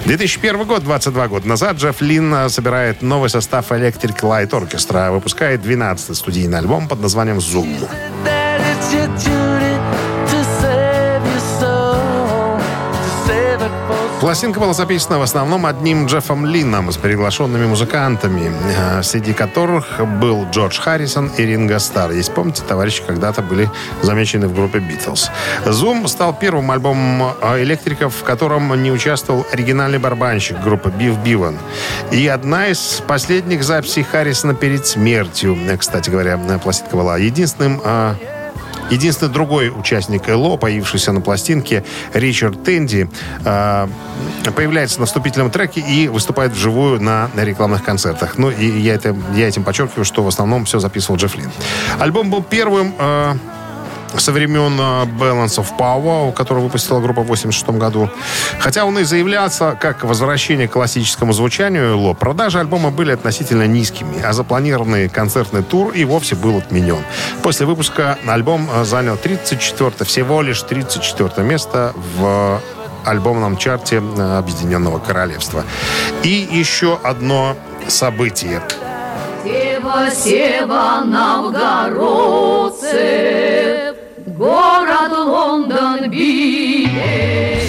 [0.05, 5.65] 2001 год, 22 года назад, Джефф Лин э, собирает новый состав Electric Light Orchestra, выпускает
[5.65, 7.89] 12-й студийный альбом под названием «Zoom».
[14.23, 20.47] Пластинка была записана в основном одним Джеффом Лином с приглашенными музыкантами, э, среди которых был
[20.49, 22.13] Джордж Харрисон и Ринго Стар.
[22.13, 23.69] Есть, помните, товарищи когда-то были
[24.01, 25.29] замечены в группе Битлз.
[25.67, 31.59] «Зум» стал первым альбомом э, электриков, в котором не участвовал оригинальный барабанщик группы Бив Биван.
[32.13, 35.59] И одна из последних записей Харрисона перед смертью.
[35.67, 37.83] Э, Кстати говоря, пластинка была единственным
[38.93, 41.83] Единственный другой участник ЛО, появившийся на пластинке,
[42.13, 43.09] Ричард Тенди,
[43.45, 43.89] э,
[44.55, 48.37] появляется на вступительном треке и выступает вживую на, на рекламных концертах.
[48.37, 51.51] Ну, и я, это, я этим подчеркиваю, что в основном все записывал Джефф Лин.
[51.99, 52.95] Альбом был первым...
[54.17, 58.11] Со времен э, Balance of Power, который выпустила группа в 86 году.
[58.59, 64.21] Хотя он и заявлялся как возвращение к классическому звучанию Ло, продажи альбома были относительно низкими,
[64.23, 67.03] а запланированный концертный тур и вовсе был отменен.
[67.43, 72.61] После выпуска альбом э, занял 34 всего лишь 34 место в
[73.05, 75.65] альбомном чарте э, Объединенного Королевства.
[76.23, 77.57] И еще одно
[77.89, 78.63] событие.
[79.45, 82.93] Сева, Сева, новгородцы,
[84.42, 87.61] город Лондон билет.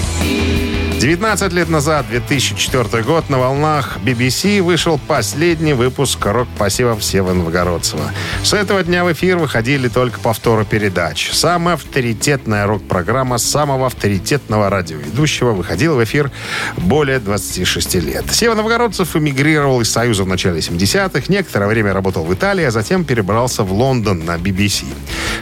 [1.13, 8.09] 19 лет назад, 2004 год, на волнах BBC вышел последний выпуск рок-пассивов Сева Новгородцева.
[8.41, 11.29] С этого дня в эфир выходили только повторы передач.
[11.31, 16.31] Самая авторитетная рок-программа самого авторитетного радиоведущего выходила в эфир
[16.77, 18.25] более 26 лет.
[18.31, 23.05] Сева Новгородцев эмигрировал из Союза в начале 70-х, некоторое время работал в Италии, а затем
[23.05, 24.85] перебрался в Лондон на BBC.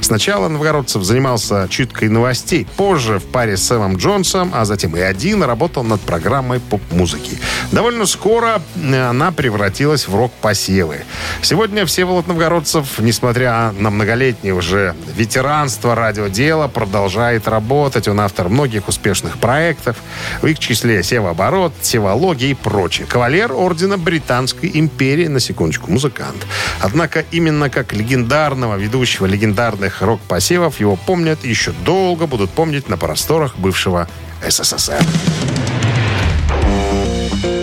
[0.01, 5.41] Сначала Новгородцев занимался чуткой новостей, позже в паре с Сэмом Джонсом, а затем и один
[5.43, 7.38] работал над программой поп-музыки.
[7.72, 11.01] Довольно скоро э, она превратилась в рок-посевы.
[11.43, 18.07] Сегодня Всеволод Новгородцев, несмотря на многолетнее уже ветеранство радиодела, продолжает работать.
[18.07, 19.97] Он автор многих успешных проектов.
[20.41, 23.05] В их числе «Севооборот», «Севология» и прочее.
[23.07, 26.47] Кавалер ордена Британской империи, на секундочку, музыкант.
[26.80, 33.57] Однако именно как легендарного ведущего легендарных рок-посевов его помнят еще долго будут помнить на просторах
[33.57, 34.07] бывшего
[34.48, 35.04] СССР.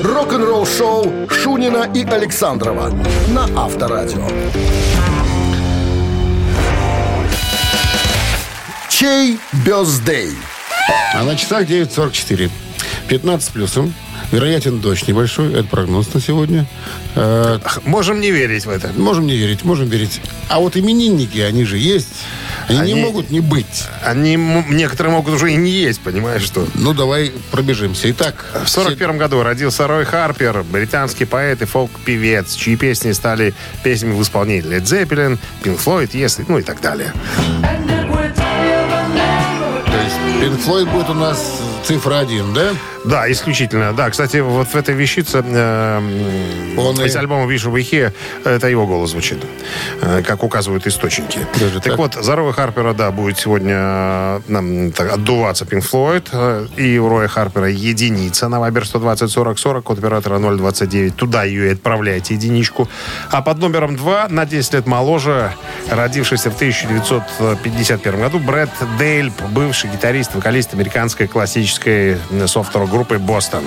[0.02, 2.90] Рок-н-ролл шоу Шунина и Александрова
[3.28, 4.26] на Авторадио.
[8.88, 10.30] Чей бездей?
[11.14, 12.50] А на часах 9.44.
[13.08, 13.94] 15 плюсом.
[14.32, 15.52] Вероятен дождь небольшой.
[15.54, 16.66] Это прогноз на сегодня.
[17.14, 18.90] Э, Можем не верить в это.
[18.96, 20.20] можем не верить, можем верить.
[20.48, 22.08] А вот именинники, они же есть.
[22.68, 23.84] Они, Они- не могут не быть.
[24.04, 26.66] Они, некоторые могут уже и не есть, понимаешь, что?
[26.74, 28.10] Ну, давай пробежимся.
[28.10, 34.12] Итак, В 41 году родился Рой Харпер, британский поэт и фолк-певец, чьи песни стали песнями
[34.12, 37.12] в исполнении Led Zeppelin, Pink Floyd, если, ну и так далее.
[39.86, 42.70] То есть Пинк Флойд будет у нас цифра один, да?
[43.04, 43.92] Да, исключительно.
[43.92, 48.12] Да, кстати, вот в этой вещице э, Он и- из альбома «Вижу Ихе»
[48.44, 49.38] это его голос звучит,
[50.02, 51.40] э, как указывают источники.
[51.58, 51.98] Даже так, так?
[51.98, 56.28] вот, за Роя Харпера, да, будет сегодня э, нам так, отдуваться Пинк Флойд.
[56.32, 61.14] э, И у Роя Харпера единица на Вайбер 120 40 40 код оператора 029.
[61.16, 62.88] Туда ее и отправляйте, единичку.
[63.30, 65.52] А под номером 2 на 10 лет моложе,
[65.90, 71.77] родившийся в 1951 году, Брэд Дейльп, бывший гитарист, вокалист американской классической
[72.46, 73.64] софт группы «Бостон».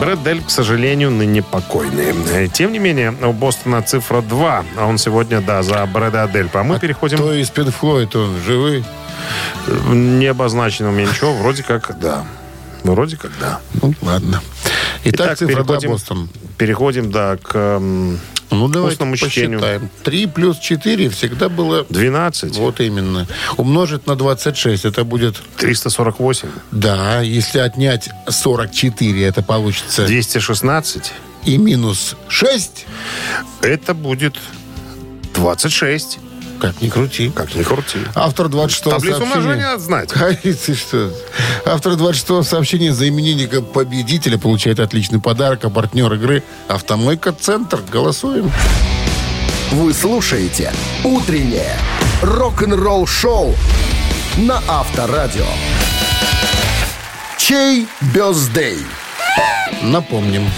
[0.00, 2.48] Брэд Дель, к сожалению, ныне покойный.
[2.48, 4.64] Тем не менее, у Бостона цифра 2.
[4.76, 6.60] А он сегодня, да, за Брэда Дельпа.
[6.60, 7.18] А мы переходим...
[7.18, 8.84] То есть Пинк Флойд, он живой?
[9.88, 11.32] Не обозначено у меня ничего.
[11.34, 12.24] Вроде как, да.
[12.82, 13.60] Вроде как, да.
[13.80, 14.42] Ну, ладно.
[15.04, 16.28] Итак, цифра 2 переходим, Бостон.
[16.58, 17.80] переходим, да, к
[18.58, 19.60] Ну, давайте устному чтению.
[19.60, 19.90] посчитаем.
[20.02, 21.86] 3 плюс 4 всегда было...
[21.88, 22.56] 12.
[22.56, 23.26] Вот именно.
[23.56, 25.36] Умножить на 26, это будет...
[25.58, 26.48] 348.
[26.70, 30.06] Да, если отнять 44, это получится...
[30.06, 31.12] 216.
[31.44, 32.86] И минус 6,
[33.60, 34.36] Это будет
[35.34, 36.18] 26.
[36.60, 37.30] Как ни крути.
[37.34, 37.98] Как ни крути.
[38.14, 39.38] Автор 26 Таблицу сообщения...
[39.38, 40.10] умножения знать.
[40.10, 41.10] Конечно, что.
[41.66, 47.80] Автор 26 сообщения за именинника победителя получает отличный подарок, а партнер игры «Автомойка Центр».
[47.90, 48.50] Голосуем.
[49.72, 51.76] Вы слушаете «Утреннее
[52.22, 53.54] рок-н-ролл-шоу»
[54.36, 55.46] на Авторадио.
[57.38, 58.78] Чей бездей?
[59.82, 60.48] Напомним.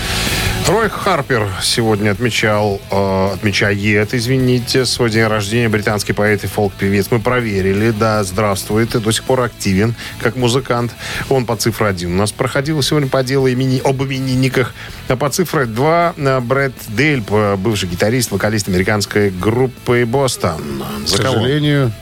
[0.69, 5.69] Рой Харпер сегодня отмечал, э, отмечает, извините, свой день рождения.
[5.69, 7.07] Британский поэт и фолк-певец.
[7.13, 10.93] Мы проверили, да, здравствует, и до сих пор активен как музыкант.
[11.29, 14.75] Он по цифре один у нас проходил сегодня по делу имени, об именинниках.
[15.07, 20.83] А по цифре два э, Брэд Дельп, бывший гитарист, вокалист американской группы «Бостон».
[21.05, 21.35] К За кого?
[21.35, 21.93] сожалению,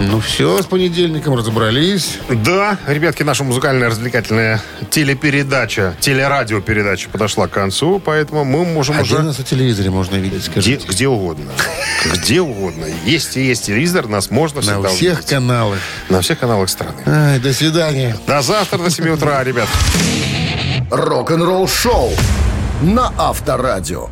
[0.00, 2.18] Ну все, с понедельником разобрались.
[2.28, 9.14] Да, ребятки, наша музыкальная развлекательная телепередача, телерадиопередача подошла к концу, поэтому мы можем А где
[9.14, 9.22] уже...
[9.24, 10.86] нас в телевизоре можно видеть, Где, скажите?
[10.88, 11.50] где угодно.
[12.14, 12.86] Где угодно.
[13.04, 15.30] Есть и есть телевизор, нас можно На всегда всех увидеть.
[15.30, 15.78] каналах.
[16.08, 16.94] На всех каналах страны.
[17.04, 18.16] Ай, до свидания.
[18.26, 19.68] До завтра, до 7 утра, ребят.
[20.90, 22.12] Рок-н-ролл-шоу
[22.82, 24.10] на Авторадио.